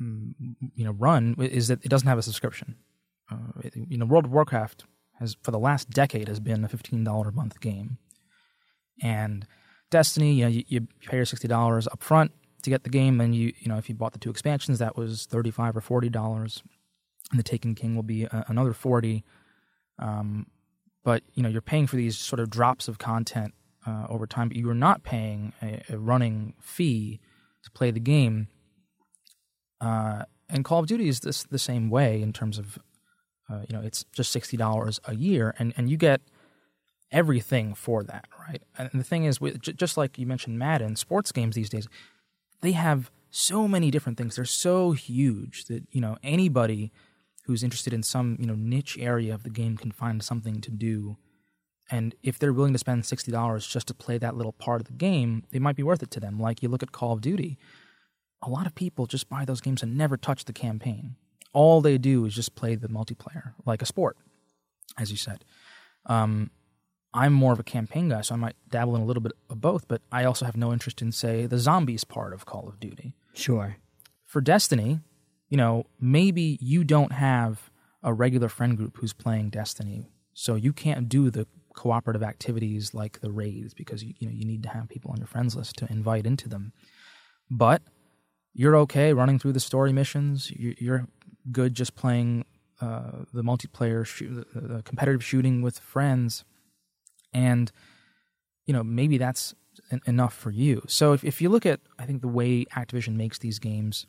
mm, 0.00 0.34
you 0.74 0.84
know, 0.84 0.92
run 0.92 1.36
is 1.38 1.68
that 1.68 1.84
it 1.84 1.88
doesn't 1.88 2.08
have 2.08 2.18
a 2.18 2.22
subscription. 2.22 2.76
Uh, 3.30 3.60
it, 3.62 3.74
you 3.88 3.96
know, 3.96 4.04
World 4.04 4.26
of 4.26 4.32
Warcraft 4.32 4.84
has 5.18 5.36
for 5.42 5.50
the 5.50 5.58
last 5.58 5.90
decade 5.90 6.28
has 6.28 6.40
been 6.40 6.64
a 6.64 6.68
fifteen 6.68 7.04
dollar 7.04 7.28
a 7.28 7.32
month 7.32 7.60
game, 7.60 7.98
and 9.02 9.46
Destiny, 9.90 10.34
you 10.34 10.44
know, 10.44 10.50
you, 10.50 10.64
you 10.66 10.88
pay 11.06 11.16
your 11.18 11.26
sixty 11.26 11.48
dollars 11.48 11.86
up 11.86 12.02
front 12.02 12.32
to 12.62 12.70
get 12.70 12.84
the 12.84 12.90
game, 12.90 13.18
then 13.18 13.32
you 13.32 13.52
you 13.58 13.68
know 13.68 13.76
if 13.76 13.88
you 13.88 13.94
bought 13.94 14.12
the 14.12 14.18
two 14.18 14.30
expansions, 14.30 14.78
that 14.78 14.96
was 14.96 15.26
thirty 15.26 15.50
five 15.50 15.76
or 15.76 15.80
forty 15.80 16.08
dollars 16.08 16.62
and 17.30 17.38
the 17.38 17.44
Taken 17.44 17.74
King 17.74 17.94
will 17.94 18.02
be 18.02 18.24
a, 18.24 18.44
another 18.48 18.72
40. 18.72 19.24
Um, 19.98 20.46
but 21.02 21.22
you 21.34 21.42
know 21.42 21.48
you're 21.48 21.60
paying 21.60 21.86
for 21.86 21.96
these 21.96 22.16
sort 22.16 22.40
of 22.40 22.50
drops 22.50 22.88
of 22.88 22.98
content 22.98 23.54
uh, 23.86 24.06
over 24.08 24.26
time, 24.26 24.48
but 24.48 24.56
you 24.56 24.68
are 24.70 24.74
not 24.74 25.02
paying 25.02 25.52
a, 25.62 25.82
a 25.90 25.98
running 25.98 26.54
fee 26.60 27.20
to 27.62 27.70
play 27.70 27.90
the 27.90 28.00
game. 28.00 28.48
Uh, 29.80 30.24
and 30.48 30.64
Call 30.64 30.80
of 30.80 30.86
Duty 30.86 31.08
is 31.08 31.20
this 31.20 31.44
the 31.44 31.58
same 31.58 31.90
way 31.90 32.22
in 32.22 32.32
terms 32.32 32.58
of 32.58 32.78
uh, 33.50 33.62
you 33.68 33.76
know 33.76 33.82
it's 33.82 34.04
just 34.12 34.32
sixty 34.32 34.56
dollars 34.56 34.98
a 35.04 35.14
year, 35.14 35.54
and 35.58 35.74
and 35.76 35.90
you 35.90 35.96
get 35.96 36.22
everything 37.14 37.74
for 37.74 38.02
that, 38.02 38.26
right? 38.46 38.62
And 38.76 38.90
the 38.92 39.04
thing 39.04 39.24
is, 39.24 39.40
with, 39.40 39.60
just 39.62 39.96
like 39.96 40.18
you 40.18 40.26
mentioned, 40.26 40.58
Madden 40.58 40.96
sports 40.96 41.32
games 41.32 41.54
these 41.54 41.70
days, 41.70 41.88
they 42.60 42.72
have 42.72 43.10
so 43.30 43.66
many 43.66 43.90
different 43.90 44.18
things. 44.18 44.36
They're 44.36 44.44
so 44.44 44.92
huge 44.92 45.64
that 45.66 45.84
you 45.90 46.00
know 46.00 46.18
anybody 46.22 46.92
who's 47.44 47.62
interested 47.62 47.94
in 47.94 48.02
some 48.02 48.36
you 48.38 48.46
know 48.46 48.54
niche 48.54 48.98
area 49.00 49.32
of 49.32 49.44
the 49.44 49.50
game 49.50 49.78
can 49.78 49.92
find 49.92 50.22
something 50.22 50.60
to 50.60 50.70
do. 50.70 51.16
And 51.90 52.14
if 52.22 52.38
they're 52.38 52.52
willing 52.54 52.72
to 52.72 52.78
spend 52.78 53.02
$60 53.02 53.70
just 53.70 53.88
to 53.88 53.94
play 53.94 54.16
that 54.16 54.34
little 54.34 54.52
part 54.52 54.80
of 54.80 54.86
the 54.86 54.94
game 54.94 55.44
it 55.52 55.60
might 55.60 55.76
be 55.76 55.82
worth 55.82 56.02
it 56.02 56.10
to 56.12 56.20
them. 56.20 56.40
Like 56.40 56.62
you 56.62 56.70
look 56.70 56.82
at 56.82 56.92
call 56.92 57.12
of 57.12 57.20
duty. 57.20 57.58
A 58.40 58.48
lot 58.48 58.66
of 58.66 58.74
people 58.74 59.06
just 59.06 59.28
buy 59.28 59.44
those 59.44 59.60
games 59.60 59.82
and 59.82 59.94
never 59.96 60.16
touch 60.16 60.46
the 60.46 60.54
campaign. 60.54 61.16
All 61.52 61.82
they 61.82 61.98
do 61.98 62.24
is 62.24 62.34
just 62.34 62.54
play 62.54 62.74
the 62.74 62.88
multiplayer 62.88 63.52
like 63.66 63.82
a 63.82 63.86
sport 63.86 64.16
as 64.98 65.10
you 65.10 65.16
said. 65.16 65.44
Um, 66.06 66.50
i'm 67.14 67.32
more 67.32 67.52
of 67.52 67.58
a 67.58 67.64
campaign 67.64 68.10
guy 68.10 68.20
so 68.20 68.34
i 68.34 68.38
might 68.38 68.56
dabble 68.68 68.94
in 68.94 69.00
a 69.00 69.04
little 69.06 69.22
bit 69.22 69.32
of 69.48 69.60
both 69.60 69.88
but 69.88 70.02
i 70.12 70.24
also 70.24 70.44
have 70.44 70.56
no 70.56 70.72
interest 70.72 71.00
in 71.00 71.10
say 71.10 71.46
the 71.46 71.58
zombies 71.58 72.04
part 72.04 72.34
of 72.34 72.44
call 72.44 72.68
of 72.68 72.78
duty 72.78 73.14
sure 73.32 73.76
for 74.26 74.42
destiny 74.42 75.00
you 75.54 75.56
know, 75.56 75.86
maybe 76.00 76.58
you 76.60 76.82
don't 76.82 77.12
have 77.12 77.70
a 78.02 78.12
regular 78.12 78.48
friend 78.48 78.76
group 78.76 78.96
who's 78.98 79.12
playing 79.12 79.50
Destiny, 79.50 80.10
so 80.32 80.56
you 80.56 80.72
can't 80.72 81.08
do 81.08 81.30
the 81.30 81.46
cooperative 81.74 82.24
activities 82.24 82.92
like 82.92 83.20
the 83.20 83.30
raids 83.30 83.72
because 83.72 84.02
you, 84.02 84.14
you 84.18 84.26
know 84.26 84.34
you 84.34 84.44
need 84.44 84.64
to 84.64 84.68
have 84.68 84.88
people 84.88 85.12
on 85.12 85.18
your 85.18 85.28
friends 85.28 85.54
list 85.54 85.76
to 85.76 85.90
invite 85.90 86.26
into 86.26 86.48
them. 86.48 86.72
But 87.48 87.82
you're 88.52 88.76
okay 88.78 89.12
running 89.12 89.38
through 89.38 89.52
the 89.52 89.60
story 89.60 89.92
missions. 89.92 90.50
You're 90.50 91.06
good 91.52 91.74
just 91.74 91.94
playing 91.94 92.46
uh, 92.80 93.24
the 93.32 93.42
multiplayer, 93.42 94.04
shoot, 94.04 94.46
the 94.54 94.82
competitive 94.82 95.24
shooting 95.24 95.62
with 95.62 95.78
friends, 95.78 96.44
and 97.34 97.70
you 98.66 98.72
know 98.72 98.82
maybe 98.82 99.18
that's 99.18 99.54
enough 100.06 100.34
for 100.34 100.50
you. 100.50 100.82
So 100.86 101.12
if 101.12 101.24
if 101.24 101.42
you 101.42 101.48
look 101.48 101.66
at 101.66 101.80
I 101.98 102.06
think 102.06 102.22
the 102.22 102.28
way 102.28 102.64
Activision 102.66 103.16
makes 103.16 103.38
these 103.38 103.58
games, 103.58 104.06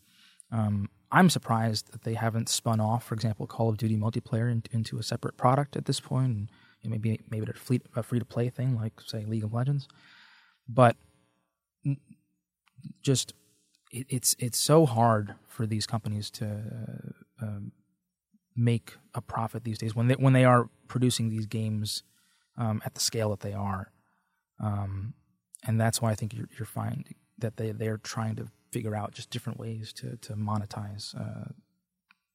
um, 0.51 0.89
I'm 1.11 1.29
surprised 1.29 1.91
that 1.91 2.03
they 2.03 2.13
haven't 2.13 2.49
spun 2.49 2.79
off, 2.79 3.03
for 3.03 3.15
example, 3.15 3.47
Call 3.47 3.69
of 3.69 3.77
Duty 3.77 3.97
multiplayer 3.97 4.51
in, 4.51 4.63
into 4.71 4.97
a 4.97 5.03
separate 5.03 5.38
product 5.38 5.75
at 5.75 5.85
this 5.85 5.99
point, 5.99 6.31
and 6.35 6.51
you 6.81 6.89
know, 6.89 6.93
maybe 6.93 7.19
maybe 7.29 7.47
a, 7.47 7.99
a 7.99 8.03
free 8.03 8.19
to 8.19 8.25
play 8.25 8.49
thing 8.49 8.75
like 8.75 8.93
say 9.01 9.25
League 9.25 9.43
of 9.43 9.53
Legends. 9.53 9.88
But 10.67 10.95
just 13.01 13.33
it, 13.91 14.05
it's 14.09 14.35
it's 14.39 14.57
so 14.57 14.85
hard 14.85 15.35
for 15.47 15.65
these 15.65 15.85
companies 15.85 16.29
to 16.31 16.45
uh, 17.41 17.45
um, 17.45 17.71
make 18.55 18.93
a 19.13 19.21
profit 19.21 19.63
these 19.63 19.77
days 19.77 19.95
when 19.95 20.07
they 20.07 20.15
when 20.15 20.33
they 20.33 20.45
are 20.45 20.69
producing 20.88 21.29
these 21.29 21.45
games 21.45 22.03
um, 22.58 22.82
at 22.86 22.94
the 22.94 23.02
scale 23.02 23.30
that 23.32 23.41
they 23.41 23.54
are, 23.54 23.91
um, 24.60 25.13
and 25.65 25.80
that's 25.80 26.02
why 26.02 26.12
I 26.12 26.15
think 26.15 26.34
you're, 26.34 26.50
you're 26.58 26.65
finding 26.65 27.15
that 27.38 27.58
they 27.58 27.72
they're 27.72 27.98
trying 27.98 28.36
to 28.38 28.48
figure 28.72 28.96
out 28.96 29.13
just 29.13 29.30
different 29.30 29.60
ways 29.60 29.94
to 29.94 30.18
to 30.18 30.34
monetize 30.34 31.15
uh, 31.20 31.52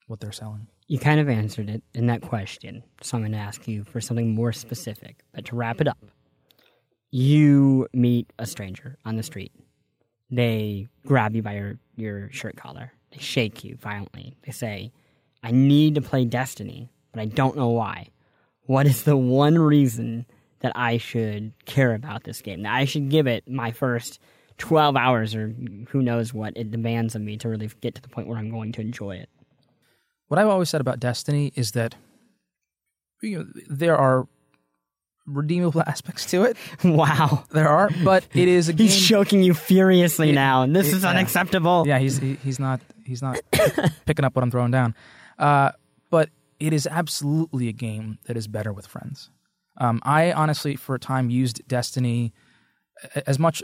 what 0.06 0.20
they're 0.20 0.32
selling. 0.32 0.66
You 0.88 0.98
kind 0.98 1.20
of 1.20 1.28
answered 1.28 1.70
it 1.70 1.82
in 1.94 2.06
that 2.06 2.20
question, 2.20 2.82
so 3.00 3.16
I'm 3.16 3.22
going 3.22 3.32
to 3.32 3.38
ask 3.38 3.68
you 3.68 3.84
for 3.84 4.00
something 4.00 4.34
more 4.34 4.52
specific. 4.52 5.22
But 5.32 5.44
to 5.46 5.56
wrap 5.56 5.80
it 5.80 5.86
up, 5.86 5.98
you 7.10 7.86
meet 7.92 8.32
a 8.38 8.46
stranger 8.46 8.98
on 9.04 9.16
the 9.16 9.22
street. 9.22 9.52
They 10.30 10.88
grab 11.06 11.34
you 11.34 11.42
by 11.42 11.54
your, 11.54 11.78
your 11.96 12.30
shirt 12.32 12.56
collar. 12.56 12.92
They 13.12 13.18
shake 13.18 13.64
you 13.64 13.76
violently. 13.76 14.36
They 14.44 14.52
say, 14.52 14.92
I 15.42 15.50
need 15.50 15.94
to 15.96 16.00
play 16.00 16.24
Destiny, 16.24 16.90
but 17.12 17.20
I 17.20 17.26
don't 17.26 17.56
know 17.56 17.68
why. 17.68 18.08
What 18.70 18.86
is 18.86 19.02
the 19.02 19.16
one 19.16 19.58
reason 19.58 20.26
that 20.60 20.70
I 20.76 20.98
should 20.98 21.54
care 21.66 21.92
about 21.92 22.22
this 22.22 22.40
game? 22.40 22.62
That 22.62 22.72
I 22.72 22.84
should 22.84 23.08
give 23.08 23.26
it 23.26 23.48
my 23.50 23.72
first 23.72 24.20
12 24.58 24.94
hours 24.94 25.34
or 25.34 25.52
who 25.88 26.02
knows 26.02 26.32
what 26.32 26.52
it 26.56 26.70
demands 26.70 27.16
of 27.16 27.22
me 27.22 27.36
to 27.38 27.48
really 27.48 27.68
get 27.80 27.96
to 27.96 28.00
the 28.00 28.08
point 28.08 28.28
where 28.28 28.38
I'm 28.38 28.48
going 28.48 28.70
to 28.74 28.80
enjoy 28.80 29.16
it. 29.16 29.28
What 30.28 30.38
I've 30.38 30.46
always 30.46 30.70
said 30.70 30.80
about 30.80 31.00
Destiny 31.00 31.52
is 31.56 31.72
that 31.72 31.96
you 33.20 33.40
know, 33.40 33.46
there 33.68 33.96
are 33.96 34.28
redeemable 35.26 35.82
aspects 35.88 36.26
to 36.26 36.44
it. 36.44 36.56
Wow, 36.84 37.46
there 37.50 37.68
are, 37.68 37.90
but 38.04 38.24
it 38.34 38.46
is 38.46 38.68
a 38.68 38.72
game. 38.74 38.86
He's 38.86 39.04
choking 39.04 39.42
you 39.42 39.52
furiously 39.52 40.30
it, 40.30 40.34
now, 40.34 40.62
and 40.62 40.76
this 40.76 40.92
it, 40.92 40.98
is 40.98 41.04
unacceptable. 41.04 41.88
Yeah, 41.88 41.98
he's 41.98 42.18
he, 42.18 42.34
he's 42.36 42.60
not 42.60 42.80
he's 43.04 43.20
not 43.20 43.40
picking 44.06 44.24
up 44.24 44.36
what 44.36 44.44
I'm 44.44 44.52
throwing 44.52 44.70
down. 44.70 44.94
Uh, 45.40 45.72
it 46.60 46.72
is 46.72 46.86
absolutely 46.86 47.68
a 47.68 47.72
game 47.72 48.18
that 48.26 48.36
is 48.36 48.46
better 48.46 48.72
with 48.72 48.86
friends. 48.86 49.30
Um, 49.78 50.00
I 50.04 50.32
honestly, 50.32 50.76
for 50.76 50.94
a 50.94 50.98
time, 50.98 51.30
used 51.30 51.66
Destiny 51.66 52.32
as 53.26 53.38
much 53.38 53.62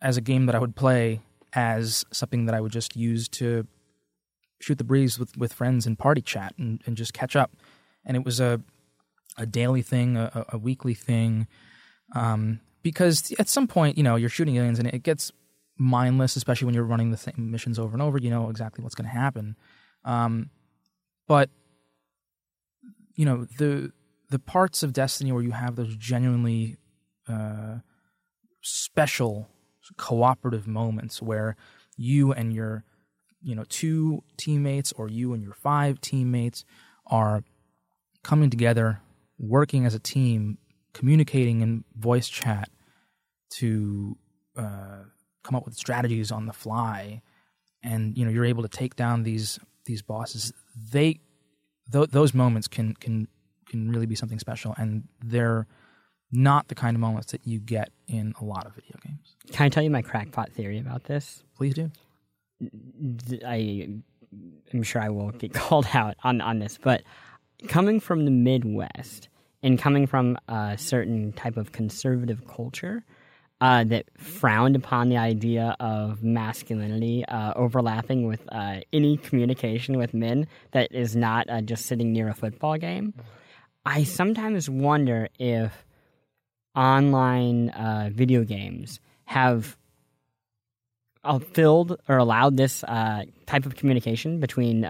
as 0.00 0.16
a 0.16 0.20
game 0.20 0.46
that 0.46 0.54
I 0.54 0.58
would 0.58 0.76
play 0.76 1.20
as 1.54 2.04
something 2.12 2.46
that 2.46 2.54
I 2.54 2.60
would 2.60 2.72
just 2.72 2.94
use 2.94 3.28
to 3.30 3.66
shoot 4.60 4.78
the 4.78 4.84
breeze 4.84 5.18
with, 5.18 5.36
with 5.36 5.52
friends 5.52 5.86
and 5.86 5.98
party 5.98 6.20
chat 6.20 6.54
and, 6.58 6.82
and 6.84 6.96
just 6.96 7.14
catch 7.14 7.34
up. 7.34 7.52
And 8.04 8.16
it 8.16 8.24
was 8.24 8.40
a 8.40 8.60
a 9.36 9.46
daily 9.46 9.82
thing, 9.82 10.16
a, 10.16 10.44
a 10.48 10.58
weekly 10.58 10.94
thing, 10.94 11.46
um, 12.16 12.60
because 12.82 13.32
at 13.38 13.48
some 13.48 13.68
point, 13.68 13.96
you 13.96 14.02
know, 14.02 14.16
you're 14.16 14.28
shooting 14.28 14.56
aliens 14.56 14.80
and 14.80 14.88
it 14.88 15.04
gets 15.04 15.30
mindless, 15.78 16.34
especially 16.34 16.66
when 16.66 16.74
you're 16.74 16.82
running 16.82 17.12
the 17.12 17.16
same 17.16 17.50
missions 17.50 17.78
over 17.78 17.92
and 17.92 18.02
over. 18.02 18.18
You 18.18 18.30
know 18.30 18.50
exactly 18.50 18.82
what's 18.82 18.96
going 18.96 19.08
to 19.08 19.14
happen. 19.14 19.56
Um, 20.04 20.50
but 21.28 21.50
you 23.18 23.24
know 23.24 23.46
the 23.58 23.92
the 24.30 24.38
parts 24.38 24.82
of 24.82 24.92
Destiny 24.92 25.32
where 25.32 25.42
you 25.42 25.50
have 25.50 25.74
those 25.74 25.96
genuinely 25.96 26.76
uh, 27.28 27.78
special 28.62 29.48
cooperative 29.96 30.66
moments 30.66 31.20
where 31.20 31.56
you 31.96 32.32
and 32.32 32.54
your 32.54 32.84
you 33.42 33.56
know 33.56 33.64
two 33.68 34.22
teammates 34.38 34.92
or 34.92 35.08
you 35.08 35.34
and 35.34 35.42
your 35.42 35.52
five 35.52 36.00
teammates 36.00 36.64
are 37.08 37.42
coming 38.22 38.50
together 38.50 39.00
working 39.38 39.84
as 39.84 39.94
a 39.94 39.98
team, 39.98 40.58
communicating 40.94 41.60
in 41.60 41.84
voice 41.96 42.28
chat 42.28 42.70
to 43.50 44.16
uh, 44.56 45.02
come 45.42 45.56
up 45.56 45.64
with 45.64 45.74
strategies 45.74 46.30
on 46.30 46.46
the 46.46 46.52
fly, 46.52 47.20
and 47.82 48.16
you 48.16 48.24
know 48.24 48.30
you're 48.30 48.44
able 48.44 48.62
to 48.62 48.68
take 48.68 48.94
down 48.94 49.24
these 49.24 49.58
these 49.86 50.02
bosses. 50.02 50.52
They 50.92 51.18
th- 51.92 52.10
those 52.10 52.34
moments 52.34 52.68
can 52.68 52.94
can 52.94 53.28
can 53.68 53.90
really 53.90 54.06
be 54.06 54.14
something 54.14 54.38
special, 54.38 54.74
and 54.78 55.04
they're 55.24 55.66
not 56.30 56.68
the 56.68 56.74
kind 56.74 56.94
of 56.94 57.00
moments 57.00 57.32
that 57.32 57.46
you 57.46 57.58
get 57.58 57.90
in 58.06 58.34
a 58.40 58.44
lot 58.44 58.66
of 58.66 58.74
video 58.74 58.96
games. 59.04 59.36
Can 59.52 59.66
I 59.66 59.68
tell 59.68 59.82
you 59.82 59.90
my 59.90 60.02
crackpot 60.02 60.52
theory 60.52 60.78
about 60.78 61.04
this? 61.04 61.42
Please 61.56 61.74
do. 61.74 61.90
I 63.46 63.88
am 64.74 64.82
sure 64.82 65.00
I 65.00 65.08
will 65.08 65.30
get 65.30 65.54
called 65.54 65.86
out 65.94 66.16
on, 66.22 66.40
on 66.40 66.58
this, 66.58 66.78
but 66.82 67.02
coming 67.66 68.00
from 68.00 68.24
the 68.24 68.30
Midwest 68.30 69.28
and 69.62 69.78
coming 69.78 70.06
from 70.06 70.36
a 70.48 70.76
certain 70.78 71.32
type 71.32 71.56
of 71.56 71.72
conservative 71.72 72.46
culture 72.46 73.04
uh, 73.60 73.84
that 73.84 74.06
frowned 74.16 74.76
upon 74.76 75.08
the 75.08 75.16
idea 75.16 75.76
of 75.80 76.22
masculinity 76.22 77.24
uh, 77.26 77.52
overlapping 77.56 78.26
with 78.26 78.40
uh, 78.52 78.80
any 78.92 79.16
communication 79.16 79.98
with 79.98 80.14
men 80.14 80.46
that 80.72 80.92
is 80.92 81.16
not 81.16 81.48
uh, 81.50 81.60
just 81.60 81.86
sitting 81.86 82.12
near 82.12 82.28
a 82.28 82.34
football 82.34 82.76
game, 82.76 83.14
I 83.84 84.04
sometimes 84.04 84.70
wonder 84.70 85.28
if 85.38 85.84
online 86.76 87.70
uh, 87.70 88.10
video 88.12 88.44
games 88.44 89.00
have 89.24 89.76
filled 91.52 92.00
or 92.08 92.16
allowed 92.16 92.56
this 92.56 92.84
uh, 92.84 93.24
type 93.46 93.66
of 93.66 93.74
communication 93.74 94.38
between 94.38 94.86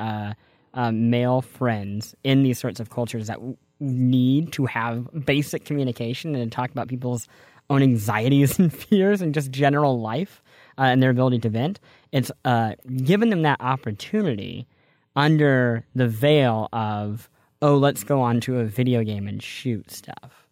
male 0.93 1.41
friends 1.41 2.15
in 2.23 2.43
these 2.43 2.59
sorts 2.59 2.81
of 2.81 2.91
cultures 2.91 3.29
that 3.29 3.37
w- 3.37 3.57
need 3.81 4.53
to 4.53 4.67
have 4.67 5.09
basic 5.25 5.65
communication 5.65 6.35
and 6.35 6.53
talk 6.53 6.71
about 6.71 6.89
people's 6.89 7.27
own 7.71 7.83
anxieties 7.83 8.59
and 8.59 8.73
fears 8.73 9.23
and 9.23 9.35
just 9.35 9.51
general 9.51 10.01
life 10.01 10.43
uh, 10.79 10.83
and 10.83 11.03
their 11.03 11.11
ability 11.11 11.39
to 11.41 11.49
vent. 11.49 11.81
It's 12.13 12.31
uh, 12.45 12.73
given 13.05 13.31
them 13.31 13.43
that 13.43 13.61
opportunity 13.61 14.67
under 15.17 15.85
the 15.95 16.09
veil 16.09 16.69
of, 16.73 17.29
oh, 17.61 17.77
let's 17.77 18.05
go 18.05 18.21
on 18.21 18.41
to 18.43 18.61
a 18.61 18.65
video 18.65 19.03
game 19.03 19.27
and 19.27 19.43
shoot 19.43 19.91
stuff. 19.91 20.47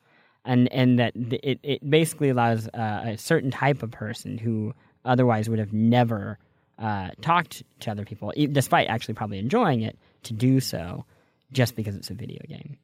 And, 0.44 0.72
and 0.72 0.98
that 0.98 1.12
it, 1.16 1.58
it 1.62 1.90
basically 1.90 2.28
allows 2.28 2.68
uh, 2.68 3.02
a 3.04 3.18
certain 3.18 3.50
type 3.50 3.82
of 3.82 3.90
person 3.90 4.38
who 4.38 4.74
otherwise 5.04 5.48
would 5.48 5.58
have 5.58 5.72
never 5.72 6.38
uh, 6.78 7.10
talked 7.20 7.62
to 7.80 7.90
other 7.90 8.04
people, 8.04 8.32
despite 8.52 8.88
actually 8.88 9.14
probably 9.14 9.38
enjoying 9.38 9.82
it, 9.82 9.98
to 10.24 10.32
do 10.32 10.60
so 10.60 11.04
just 11.52 11.74
because 11.74 11.96
it's 11.96 12.10
a 12.10 12.14
video 12.14 12.40
game. 12.48 12.76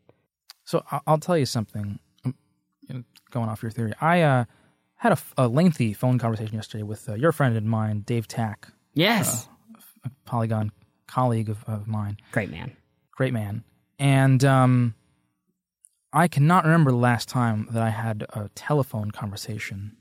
So 0.64 0.84
I'll 1.06 1.18
tell 1.18 1.36
you 1.36 1.46
something. 1.46 1.98
Going 3.30 3.48
off 3.48 3.62
your 3.62 3.70
theory, 3.70 3.92
I 4.00 4.20
uh, 4.22 4.44
had 4.96 5.12
a, 5.12 5.18
a, 5.38 5.48
lengthy 5.48 5.94
phone 5.94 6.18
conversation 6.18 6.54
yesterday 6.54 6.82
with 6.82 7.08
uh, 7.08 7.14
your 7.14 7.32
friend 7.32 7.56
and 7.56 7.68
mine, 7.68 8.00
Dave 8.00 8.28
Tach. 8.28 8.68
Yes, 8.92 9.48
uh, 9.74 9.78
a 10.04 10.10
Polygon 10.24 10.72
colleague 11.06 11.48
of, 11.48 11.64
of 11.64 11.86
mine. 11.86 12.18
Great 12.32 12.50
man. 12.50 12.76
Great 13.16 13.32
man. 13.32 13.64
And 13.98 14.44
um, 14.44 14.94
I 16.12 16.28
cannot 16.28 16.64
remember 16.64 16.90
the 16.90 16.96
last 16.96 17.28
time 17.28 17.68
that 17.70 17.82
I 17.82 17.90
had 17.90 18.26
a 18.30 18.50
telephone 18.54 19.10
conversation. 19.10 19.96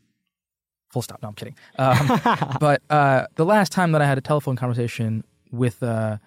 Full 0.89 1.01
stop. 1.01 1.21
No, 1.21 1.29
I'm 1.29 1.35
kidding. 1.35 1.55
Um, 1.77 2.19
but 2.59 2.81
uh, 2.89 3.27
the 3.35 3.45
last 3.45 3.71
time 3.71 3.91
that 3.93 4.01
I 4.01 4.05
had 4.05 4.17
a 4.17 4.21
telephone 4.21 4.55
conversation 4.55 5.23
with 5.51 5.81
a, 5.83 6.19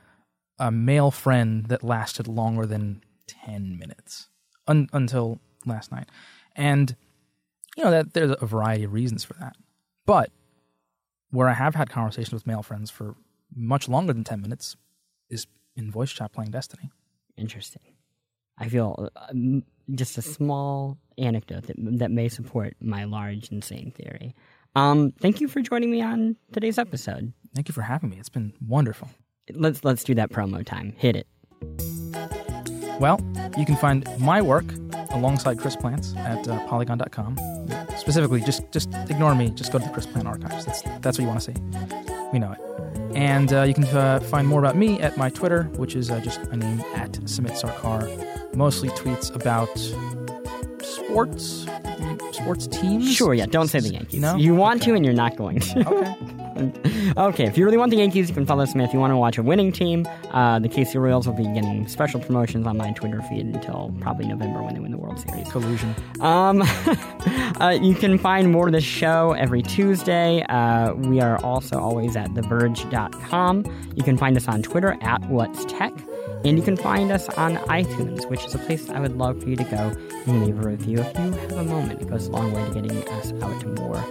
a 0.58 0.70
male 0.70 1.10
friend 1.10 1.66
that 1.66 1.82
lasted 1.82 2.28
longer 2.28 2.64
than 2.64 3.02
10 3.26 3.78
minutes 3.78 4.28
un- 4.66 4.88
until 4.92 5.40
last 5.66 5.92
night. 5.92 6.08
And, 6.54 6.94
you 7.76 7.84
know, 7.84 7.90
that 7.90 8.14
there's 8.14 8.34
a 8.40 8.46
variety 8.46 8.84
of 8.84 8.92
reasons 8.92 9.24
for 9.24 9.34
that. 9.34 9.56
But 10.06 10.30
where 11.30 11.48
I 11.48 11.54
have 11.54 11.74
had 11.74 11.90
conversations 11.90 12.32
with 12.32 12.46
male 12.46 12.62
friends 12.62 12.90
for 12.90 13.16
much 13.54 13.88
longer 13.88 14.12
than 14.12 14.24
10 14.24 14.40
minutes 14.40 14.76
is 15.28 15.46
in 15.76 15.90
voice 15.90 16.12
chat 16.12 16.32
playing 16.32 16.50
Destiny. 16.50 16.90
Interesting. 17.36 17.82
I 18.58 18.68
feel 18.68 19.10
uh, 19.16 19.60
just 19.94 20.16
a 20.16 20.22
small 20.22 20.98
anecdote 21.18 21.64
that 21.64 21.76
that 21.98 22.10
may 22.10 22.28
support 22.28 22.76
my 22.80 23.04
large 23.04 23.50
insane 23.50 23.92
theory. 23.96 24.34
Um, 24.76 25.12
thank 25.20 25.40
you 25.40 25.48
for 25.48 25.60
joining 25.60 25.90
me 25.90 26.02
on 26.02 26.36
today's 26.52 26.78
episode. 26.78 27.32
Thank 27.54 27.68
you 27.68 27.72
for 27.72 27.82
having 27.82 28.10
me. 28.10 28.18
It's 28.18 28.28
been 28.28 28.52
wonderful. 28.66 29.08
Let's 29.52 29.84
let's 29.84 30.04
do 30.04 30.14
that 30.14 30.30
promo 30.30 30.64
time. 30.64 30.94
Hit 30.96 31.16
it. 31.16 31.26
Well, 33.00 33.20
you 33.58 33.66
can 33.66 33.76
find 33.76 34.08
my 34.20 34.40
work 34.40 34.66
alongside 35.14 35.58
Chris 35.58 35.76
Plante's 35.76 36.14
at 36.16 36.46
uh, 36.48 36.58
polygon.com. 36.66 37.38
Specifically, 37.96 38.40
just 38.40 38.70
just 38.70 38.92
ignore 39.08 39.34
me. 39.34 39.50
Just 39.50 39.72
go 39.72 39.78
to 39.78 39.84
the 39.84 39.90
Chris 39.90 40.06
Plante 40.06 40.26
archives. 40.28 40.64
That's 40.66 40.82
that's 41.00 41.18
what 41.18 41.22
you 41.22 41.28
want 41.28 41.40
to 41.40 41.52
see. 41.52 41.60
We 42.32 42.38
know 42.38 42.52
it. 42.52 42.58
And 43.16 43.52
uh, 43.52 43.62
you 43.62 43.74
can 43.74 43.84
uh, 43.84 44.18
find 44.20 44.46
more 44.48 44.58
about 44.58 44.76
me 44.76 45.00
at 45.00 45.16
my 45.16 45.30
Twitter, 45.30 45.64
which 45.76 45.94
is 45.94 46.10
uh, 46.10 46.18
just 46.20 46.40
my 46.50 46.56
name 46.56 46.80
at 46.96 47.16
Samit 47.28 47.52
Sarkar. 47.52 48.02
Mostly 48.56 48.88
tweets 48.90 49.32
about 49.34 49.70
sports, 50.82 51.66
sports 52.32 52.66
teams. 52.66 53.12
Sure, 53.14 53.34
yeah. 53.34 53.46
Don't 53.46 53.68
say 53.68 53.80
the 53.80 53.90
Yankees. 53.90 54.20
No? 54.20 54.36
You 54.36 54.54
want 54.54 54.82
Okay. 54.82 54.90
to, 54.90 54.96
and 54.96 55.04
you're 55.04 55.14
not 55.14 55.36
going 55.36 55.60
to. 55.60 55.88
Okay. 55.88 56.14
okay, 57.16 57.44
if 57.44 57.58
you 57.58 57.64
really 57.64 57.76
want 57.76 57.90
the 57.90 57.96
Yankees, 57.96 58.28
you 58.28 58.34
can 58.34 58.46
follow 58.46 58.64
Samit. 58.64 58.88
If 58.88 58.94
you 58.94 59.00
want 59.00 59.12
to 59.12 59.16
watch 59.16 59.38
a 59.38 59.42
winning 59.42 59.72
team, 59.72 60.06
uh, 60.30 60.58
the 60.58 60.68
KC 60.68 61.00
Royals 61.00 61.26
will 61.26 61.34
be 61.34 61.44
getting 61.44 61.86
special 61.88 62.20
promotions 62.20 62.66
on 62.66 62.76
my 62.76 62.92
Twitter 62.92 63.20
feed 63.22 63.46
until 63.46 63.94
probably 64.00 64.26
November 64.26 64.62
when 64.62 64.74
they 64.74 64.80
win 64.80 64.92
the 64.92 64.98
World 64.98 65.18
Series. 65.18 65.50
Collusion. 65.50 65.94
Um, 66.20 66.62
uh, 67.60 67.78
you 67.80 67.94
can 67.94 68.18
find 68.18 68.52
more 68.52 68.66
of 68.66 68.72
the 68.72 68.80
show 68.80 69.32
every 69.32 69.62
Tuesday. 69.62 70.44
Uh, 70.48 70.94
we 70.94 71.20
are 71.20 71.42
also 71.44 71.78
always 71.78 72.16
at 72.16 72.28
TheVerge.com. 72.30 73.92
You 73.96 74.02
can 74.02 74.16
find 74.16 74.36
us 74.36 74.48
on 74.48 74.62
Twitter 74.62 74.96
at 75.00 75.28
What's 75.28 75.64
Tech. 75.66 75.92
And 76.44 76.58
you 76.58 76.62
can 76.62 76.76
find 76.76 77.10
us 77.10 77.28
on 77.30 77.56
iTunes, 77.56 78.28
which 78.28 78.44
is 78.44 78.54
a 78.54 78.58
place 78.58 78.90
I 78.90 79.00
would 79.00 79.16
love 79.16 79.42
for 79.42 79.48
you 79.48 79.56
to 79.56 79.64
go 79.64 79.92
and 80.26 80.44
leave 80.44 80.58
a 80.58 80.68
review 80.68 80.98
if 80.98 81.18
you 81.18 81.32
have 81.32 81.52
a 81.52 81.64
moment. 81.64 82.02
It 82.02 82.08
goes 82.10 82.26
a 82.26 82.32
long 82.32 82.52
way 82.52 82.64
to 82.66 82.74
getting 82.74 83.08
us 83.08 83.32
out 83.42 83.60
to 83.62 83.68
more 83.68 84.04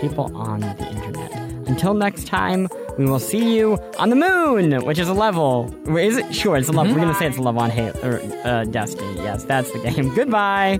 people 0.00 0.34
on 0.36 0.60
the 0.60 0.88
internet. 0.88 1.49
Until 1.80 1.94
next 1.94 2.26
time, 2.26 2.68
we 2.98 3.06
will 3.06 3.18
see 3.18 3.56
you 3.56 3.78
on 3.98 4.10
the 4.10 4.14
moon, 4.14 4.84
which 4.84 4.98
is 4.98 5.08
a 5.08 5.14
level. 5.14 5.74
Is 5.96 6.18
it? 6.18 6.34
Sure, 6.34 6.58
it's 6.58 6.68
a 6.68 6.72
level. 6.72 6.92
We're 6.92 7.00
going 7.00 7.10
to 7.10 7.18
say 7.18 7.26
it's 7.26 7.38
a 7.38 7.40
level 7.40 7.62
on 7.62 7.70
Halo, 7.70 7.98
or, 8.02 8.20
uh, 8.46 8.64
Destiny. 8.64 9.14
Yes, 9.14 9.44
that's 9.44 9.72
the 9.72 9.78
game. 9.78 10.14
Goodbye. 10.14 10.78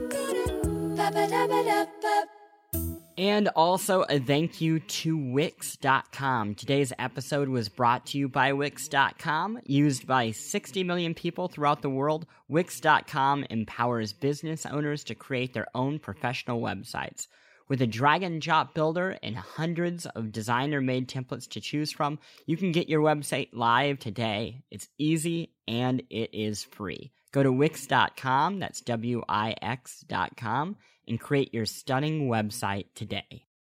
And 3.17 3.49
also 3.57 4.03
a 4.11 4.19
thank 4.19 4.61
you 4.61 4.81
to 4.81 5.17
Wix.com. 5.17 6.55
Today's 6.57 6.93
episode 6.99 7.49
was 7.49 7.71
brought 7.71 8.05
to 8.09 8.19
you 8.19 8.29
by 8.29 8.53
Wix.com. 8.53 9.61
Used 9.65 10.07
by 10.07 10.33
60 10.33 10.85
million 10.85 11.15
people 11.15 11.49
throughout 11.49 11.81
the 11.81 11.89
world, 11.89 12.27
Wix.com 12.49 13.47
empowers 13.49 14.13
business 14.13 14.67
owners 14.67 15.05
to 15.05 15.15
create 15.15 15.55
their 15.55 15.69
own 15.75 15.99
professional 15.99 16.61
websites. 16.61 17.27
With 17.71 17.83
a 17.83 17.87
drag 17.87 18.25
and 18.25 18.43
drop 18.43 18.75
builder 18.75 19.17
and 19.23 19.37
hundreds 19.37 20.05
of 20.05 20.33
designer 20.33 20.81
made 20.81 21.09
templates 21.09 21.49
to 21.51 21.61
choose 21.61 21.93
from, 21.93 22.19
you 22.45 22.57
can 22.57 22.73
get 22.73 22.89
your 22.89 23.01
website 23.01 23.51
live 23.53 24.01
today. 24.01 24.65
It's 24.73 24.89
easy 24.99 25.53
and 25.69 26.03
it 26.11 26.31
is 26.33 26.65
free. 26.65 27.13
Go 27.31 27.45
to 27.45 27.53
Wix.com, 27.53 28.59
that's 28.59 28.81
W 28.81 29.23
I 29.29 29.55
X.com, 29.63 30.79
and 31.07 31.21
create 31.21 31.55
your 31.55 31.65
stunning 31.65 32.29
website 32.29 32.87
today. 32.97 33.47